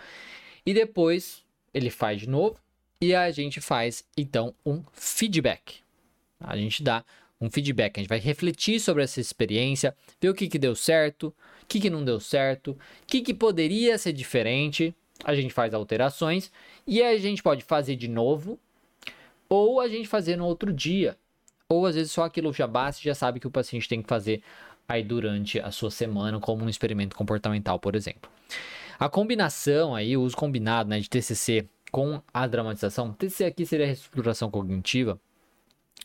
E 0.66 0.74
depois 0.74 1.44
ele 1.74 1.90
faz 1.90 2.20
de 2.20 2.30
novo 2.30 2.60
e 3.00 3.16
a 3.16 3.32
gente 3.32 3.62
faz 3.62 4.04
então 4.18 4.54
um 4.66 4.84
feedback. 4.94 5.80
A 6.40 6.58
gente 6.58 6.84
dá 6.84 7.06
um 7.40 7.50
feedback, 7.50 7.98
a 7.98 8.02
gente 8.02 8.10
vai 8.10 8.20
refletir 8.20 8.80
sobre 8.80 9.04
essa 9.04 9.20
experiência, 9.20 9.96
ver 10.20 10.30
o 10.30 10.34
que, 10.34 10.48
que 10.48 10.60
deu 10.60 10.76
certo, 10.76 11.34
o 11.64 11.66
que, 11.68 11.80
que 11.80 11.90
não 11.90 12.04
deu 12.04 12.20
certo, 12.20 12.72
o 12.72 12.78
que, 13.08 13.22
que 13.22 13.34
poderia 13.34 13.98
ser 13.98 14.14
diferente. 14.14 14.94
A 15.24 15.36
gente 15.36 15.54
faz 15.54 15.74
alterações 15.74 16.52
e 16.86 17.02
a 17.02 17.18
gente 17.18 17.42
pode 17.42 17.64
fazer 17.64 17.96
de 17.96 18.08
novo 18.08 18.60
ou 19.48 19.80
a 19.80 19.88
gente 19.88 20.08
fazer 20.08 20.36
no 20.36 20.46
outro 20.46 20.72
dia. 20.72 21.18
Ou 21.68 21.86
às 21.86 21.96
vezes 21.96 22.12
só 22.12 22.24
aquilo 22.24 22.52
já 22.54 22.68
basta, 22.68 23.02
já 23.02 23.16
sabe 23.16 23.40
que 23.40 23.48
o 23.48 23.52
paciente 23.52 23.88
tem 23.88 24.02
que 24.02 24.08
fazer 24.10 24.44
aí 24.88 25.04
durante 25.04 25.60
a 25.60 25.72
sua 25.72 25.92
semana, 25.92 26.40
como 26.40 26.64
um 26.64 26.70
experimento 26.70 27.16
comportamental, 27.16 27.80
por 27.80 27.96
exemplo. 27.96 28.30
A 29.00 29.10
combinação 29.10 29.96
aí, 29.96 30.16
o 30.16 30.22
uso 30.22 30.36
combinado 30.38 30.90
né, 30.90 31.00
de 31.00 31.10
TCC 31.10 31.68
com 31.92 32.22
a 32.34 32.48
dramatização, 32.48 33.14
TCC 33.14 33.46
aqui 33.46 33.66
seria 33.66 33.86
a 33.86 33.88
reestruturação 33.88 34.52
cognitiva, 34.52 35.20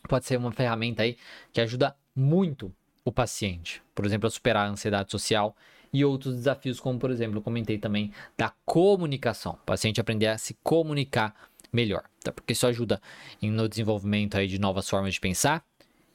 pode 0.08 0.24
ser 0.24 0.36
uma 0.36 0.52
ferramenta 0.52 1.02
aí 1.02 1.16
que 1.52 1.60
ajuda 1.60 1.94
muito 2.14 2.72
o 3.04 3.12
paciente, 3.12 3.82
por 3.94 4.04
exemplo, 4.04 4.26
a 4.26 4.30
superar 4.30 4.66
a 4.66 4.70
ansiedade 4.70 5.10
social 5.10 5.54
e 5.92 6.04
outros 6.04 6.34
desafios, 6.34 6.80
como 6.80 6.98
por 6.98 7.10
exemplo, 7.10 7.40
comentei 7.40 7.78
também 7.78 8.12
da 8.36 8.52
comunicação, 8.64 9.52
o 9.52 9.66
paciente 9.66 10.00
aprender 10.00 10.26
a 10.26 10.38
se 10.38 10.56
comunicar 10.62 11.34
melhor, 11.72 12.04
tá? 12.22 12.32
porque 12.32 12.52
isso 12.52 12.66
ajuda 12.66 13.00
no 13.42 13.68
desenvolvimento 13.68 14.36
aí 14.36 14.46
de 14.46 14.58
novas 14.58 14.88
formas 14.88 15.14
de 15.14 15.20
pensar 15.20 15.64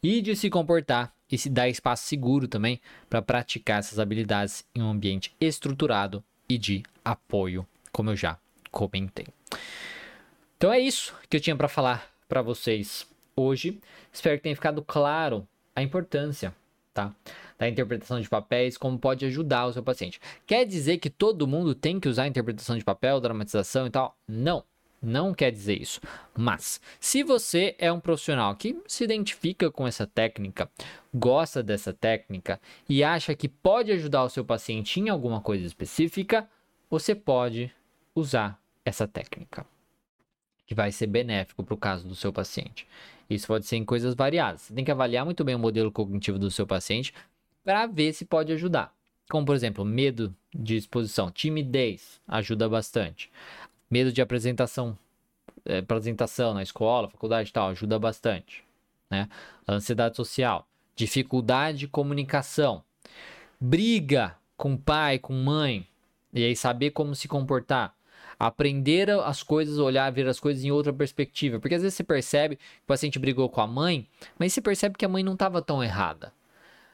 e 0.03 0.21
de 0.21 0.35
se 0.35 0.49
comportar 0.49 1.13
e 1.31 1.37
se 1.37 1.49
dar 1.49 1.69
espaço 1.69 2.07
seguro 2.07 2.47
também 2.47 2.79
para 3.09 3.21
praticar 3.21 3.79
essas 3.79 3.99
habilidades 3.99 4.65
em 4.75 4.81
um 4.81 4.89
ambiente 4.89 5.35
estruturado 5.39 6.23
e 6.49 6.57
de 6.57 6.83
apoio, 7.03 7.65
como 7.91 8.09
eu 8.09 8.15
já 8.15 8.37
comentei. 8.69 9.27
Então 10.57 10.71
é 10.71 10.79
isso 10.79 11.15
que 11.29 11.37
eu 11.37 11.41
tinha 11.41 11.55
para 11.55 11.67
falar 11.67 12.11
para 12.27 12.41
vocês 12.41 13.07
hoje. 13.35 13.79
Espero 14.11 14.37
que 14.37 14.43
tenha 14.43 14.55
ficado 14.55 14.81
claro 14.81 15.47
a 15.75 15.81
importância, 15.81 16.53
tá? 16.93 17.13
Da 17.57 17.69
interpretação 17.69 18.19
de 18.19 18.29
papéis, 18.29 18.77
como 18.77 18.97
pode 18.97 19.25
ajudar 19.25 19.67
o 19.67 19.73
seu 19.73 19.83
paciente. 19.83 20.19
Quer 20.45 20.65
dizer 20.65 20.97
que 20.97 21.09
todo 21.09 21.47
mundo 21.47 21.73
tem 21.73 21.99
que 21.99 22.09
usar 22.09 22.27
interpretação 22.27 22.77
de 22.77 22.83
papel, 22.83 23.19
dramatização 23.19 23.87
e 23.87 23.89
tal? 23.89 24.17
Não. 24.27 24.63
Não 25.01 25.33
quer 25.33 25.51
dizer 25.51 25.81
isso. 25.81 25.99
Mas, 26.37 26.79
se 26.99 27.23
você 27.23 27.75
é 27.79 27.91
um 27.91 27.99
profissional 27.99 28.55
que 28.55 28.79
se 28.85 29.03
identifica 29.03 29.71
com 29.71 29.87
essa 29.87 30.05
técnica, 30.05 30.69
gosta 31.11 31.63
dessa 31.63 31.91
técnica 31.91 32.61
e 32.87 33.03
acha 33.03 33.33
que 33.33 33.49
pode 33.49 33.91
ajudar 33.91 34.23
o 34.23 34.29
seu 34.29 34.45
paciente 34.45 34.99
em 34.99 35.09
alguma 35.09 35.41
coisa 35.41 35.65
específica, 35.65 36.47
você 36.87 37.15
pode 37.15 37.73
usar 38.13 38.61
essa 38.85 39.07
técnica, 39.07 39.65
que 40.67 40.75
vai 40.75 40.91
ser 40.91 41.07
benéfico 41.07 41.63
para 41.63 41.73
o 41.73 41.77
caso 41.77 42.07
do 42.07 42.15
seu 42.15 42.31
paciente. 42.31 42.87
Isso 43.27 43.47
pode 43.47 43.65
ser 43.65 43.77
em 43.77 43.85
coisas 43.85 44.13
variadas. 44.13 44.61
Você 44.61 44.73
tem 44.73 44.85
que 44.85 44.91
avaliar 44.91 45.25
muito 45.25 45.43
bem 45.43 45.55
o 45.55 45.59
modelo 45.59 45.91
cognitivo 45.91 46.37
do 46.37 46.51
seu 46.51 46.67
paciente 46.67 47.13
para 47.63 47.87
ver 47.87 48.13
se 48.13 48.25
pode 48.25 48.51
ajudar. 48.53 48.93
Como, 49.29 49.45
por 49.45 49.55
exemplo, 49.55 49.85
medo 49.85 50.35
de 50.53 50.75
exposição, 50.75 51.31
timidez 51.31 52.19
ajuda 52.27 52.67
bastante 52.67 53.31
medo 53.91 54.11
de 54.11 54.21
apresentação, 54.21 54.97
é, 55.65 55.79
apresentação 55.79 56.53
na 56.53 56.63
escola, 56.63 57.09
faculdade 57.09 57.49
e 57.49 57.53
tal, 57.53 57.69
ajuda 57.69 57.99
bastante. 57.99 58.63
Né? 59.09 59.27
ansiedade 59.67 60.15
social, 60.15 60.65
dificuldade 60.95 61.79
de 61.79 61.87
comunicação, 61.87 62.81
briga 63.59 64.37
com 64.55 64.77
pai, 64.77 65.19
com 65.19 65.33
mãe, 65.33 65.85
e 66.33 66.45
aí 66.45 66.55
saber 66.55 66.91
como 66.91 67.13
se 67.13 67.27
comportar. 67.27 67.93
Aprender 68.39 69.09
as 69.09 69.43
coisas, 69.43 69.77
olhar, 69.77 70.09
ver 70.11 70.27
as 70.27 70.39
coisas 70.39 70.63
em 70.63 70.71
outra 70.71 70.91
perspectiva. 70.91 71.59
Porque 71.59 71.75
às 71.75 71.81
vezes 71.81 71.95
você 71.95 72.03
percebe 72.03 72.55
que 72.55 72.63
o 72.83 72.87
paciente 72.87 73.19
brigou 73.19 73.49
com 73.49 73.61
a 73.61 73.67
mãe, 73.67 74.07
mas 74.39 74.53
você 74.53 74.61
percebe 74.61 74.97
que 74.97 75.05
a 75.05 75.09
mãe 75.09 75.23
não 75.23 75.33
estava 75.33 75.61
tão 75.61 75.83
errada. 75.83 76.33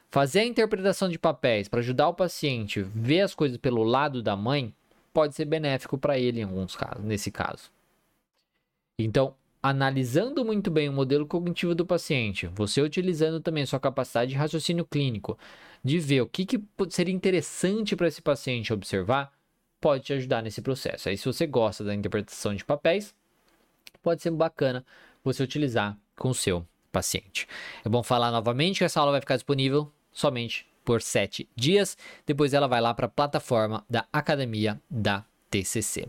Fazer 0.10 0.40
a 0.40 0.46
interpretação 0.46 1.08
de 1.08 1.20
papéis 1.20 1.68
para 1.68 1.80
ajudar 1.80 2.10
o 2.10 2.14
paciente 2.14 2.82
ver 2.82 3.22
as 3.22 3.36
coisas 3.36 3.58
pelo 3.58 3.84
lado 3.84 4.24
da 4.24 4.36
mãe 4.36 4.74
pode 5.14 5.36
ser 5.36 5.46
benéfico 5.46 5.98
para 5.98 6.18
ele 6.18 6.42
em 6.42 6.44
alguns 6.44 6.76
casos, 6.76 7.04
nesse 7.04 7.32
caso. 7.32 7.72
Então, 9.00 9.36
analisando 9.62 10.44
muito 10.46 10.70
bem 10.72 10.90
o 10.90 10.94
modelo 10.94 11.26
cognitivo 11.26 11.76
do 11.76 11.86
paciente, 11.86 12.48
você 12.48 12.82
utilizando 12.82 13.40
também 13.40 13.66
sua 13.66 13.80
capacidade 13.80 14.32
de 14.32 14.38
raciocínio 14.38 14.86
clínico, 14.86 15.38
de 15.84 16.00
ver 16.00 16.22
o 16.22 16.28
que, 16.28 16.46
que 16.46 16.64
seria 16.90 17.14
interessante 17.14 17.96
para 17.96 18.08
esse 18.08 18.22
paciente 18.22 18.74
observar, 18.74 19.32
pode 19.80 20.04
te 20.04 20.14
ajudar 20.14 20.42
nesse 20.42 20.62
processo. 20.62 21.10
Aí, 21.10 21.18
se 21.18 21.26
você 21.26 21.46
gosta 21.46 21.84
da 21.84 21.94
interpretação 21.94 22.56
de 22.56 22.66
papéis, 22.66 23.16
pode 24.02 24.22
ser 24.22 24.32
bacana 24.32 24.86
você 25.24 25.44
utilizar 25.44 25.98
com 26.16 26.30
o 26.30 26.36
seu 26.36 26.66
paciente. 26.92 27.48
É 27.86 27.90
bom 27.90 28.02
falar 28.02 28.32
novamente 28.32 28.80
que 28.80 28.84
essa 28.84 29.00
aula 29.00 29.12
vai 29.12 29.22
ficar 29.22 29.36
disponível 29.36 29.92
somente 30.12 30.67
por 30.88 31.02
sete 31.02 31.50
dias. 31.54 31.98
Depois 32.26 32.54
ela 32.54 32.66
vai 32.66 32.80
lá 32.80 32.94
para 32.94 33.08
a 33.08 33.10
plataforma 33.10 33.84
da 33.90 34.06
Academia 34.14 34.80
da 34.90 35.26
TCC. 35.52 36.08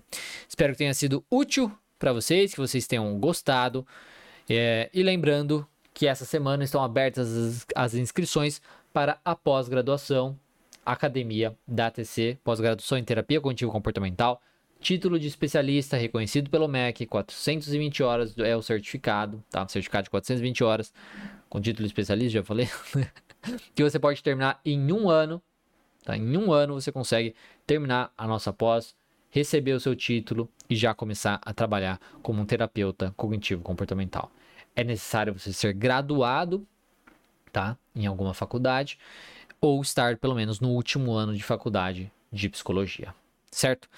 Espero 0.49 0.73
que 0.73 0.79
tenha 0.79 0.95
sido 0.95 1.25
útil 1.29 1.77
para 1.99 2.13
vocês, 2.13 2.55
que 2.55 2.61
vocês 2.61 2.87
tenham 2.87 3.19
gostado. 3.19 3.85
É, 4.49 4.89
e 4.95 5.03
lembrando 5.03 5.67
que 5.93 6.07
essa 6.07 6.25
semana 6.25 6.63
estão 6.63 6.81
abertas 6.81 7.29
as, 7.29 7.67
as 7.75 7.95
inscrições 7.95 8.63
para 8.93 9.19
a 9.25 9.35
pós-graduação 9.35 10.39
Academia 10.87 11.57
da 11.67 11.91
TC, 11.91 12.39
pós-graduação 12.45 12.97
em 12.97 13.05
terapia 13.05 13.41
cognitivo 13.41 13.73
comportamental, 13.73 14.41
título 14.81 15.19
de 15.19 15.27
especialista 15.27 15.97
reconhecido 15.97 16.51
pelo 16.51 16.69
MEC, 16.69 17.07
420 17.07 18.03
horas 18.03 18.37
é 18.39 18.57
o 18.57 18.63
certificado, 18.63 19.43
tá? 19.51 19.67
Certificado 19.69 20.05
de 20.05 20.11
420 20.11 20.65
horas 20.65 20.93
com 21.49 21.61
título 21.61 21.85
de 21.85 21.91
especialista, 21.91 22.39
já 22.39 22.45
falei. 22.45 22.69
que 23.75 23.83
você 23.83 23.99
pode 23.99 24.23
terminar 24.23 24.61
em 24.65 24.93
um 24.93 25.09
ano. 25.09 25.43
Tá? 26.05 26.17
Em 26.17 26.37
um 26.37 26.53
ano 26.53 26.75
você 26.75 26.93
consegue 26.93 27.35
terminar 27.67 28.13
a 28.17 28.27
nossa 28.27 28.53
pós, 28.53 28.95
receber 29.31 29.73
o 29.73 29.81
seu 29.81 29.95
título 29.95 30.49
e 30.69 30.77
já 30.77 30.95
começar 30.95 31.41
a 31.45 31.53
trabalhar 31.53 32.01
como 32.23 32.41
um 32.41 32.47
terapeuta 32.47 33.13
cognitivo 33.17 33.63
comportamental. 33.63 34.31
É 34.75 34.85
necessário 34.85 35.39
você 35.39 35.53
ser 35.53 35.73
graduado, 35.73 36.67
tá, 37.53 37.77
em 37.95 38.07
alguma 38.07 38.33
faculdade 38.33 38.99
ou 39.61 39.81
estar 39.83 40.17
pelo 40.17 40.35
menos 40.35 40.61
no 40.61 40.71
último 40.71 41.13
ano 41.13 41.35
de 41.35 41.43
faculdade 41.43 42.13
de 42.33 42.49
psicologia, 42.49 43.15
certo? 43.51 43.89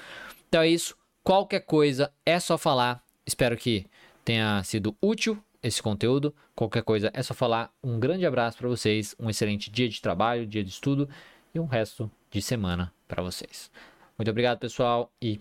Então 0.50 0.62
é 0.62 0.68
isso. 0.68 0.96
Qualquer 1.22 1.60
coisa 1.60 2.12
é 2.26 2.40
só 2.40 2.58
falar. 2.58 3.04
Espero 3.24 3.56
que 3.56 3.86
tenha 4.24 4.60
sido 4.64 4.96
útil 5.00 5.40
esse 5.62 5.80
conteúdo. 5.80 6.34
Qualquer 6.56 6.82
coisa 6.82 7.08
é 7.14 7.22
só 7.22 7.32
falar. 7.32 7.72
Um 7.84 8.00
grande 8.00 8.26
abraço 8.26 8.58
para 8.58 8.68
vocês, 8.68 9.14
um 9.16 9.30
excelente 9.30 9.70
dia 9.70 9.88
de 9.88 10.02
trabalho, 10.02 10.44
dia 10.44 10.64
de 10.64 10.70
estudo 10.70 11.08
e 11.54 11.60
um 11.60 11.66
resto 11.66 12.10
de 12.32 12.42
semana 12.42 12.92
para 13.06 13.22
vocês. 13.22 13.70
Muito 14.18 14.28
obrigado, 14.28 14.58
pessoal, 14.58 15.12
e 15.22 15.40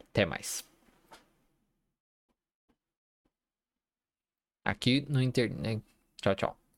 até 0.00 0.24
mais. 0.24 0.64
Aqui 4.64 5.04
no 5.06 5.20
internet. 5.20 5.82
Tchau, 6.22 6.34
tchau. 6.34 6.65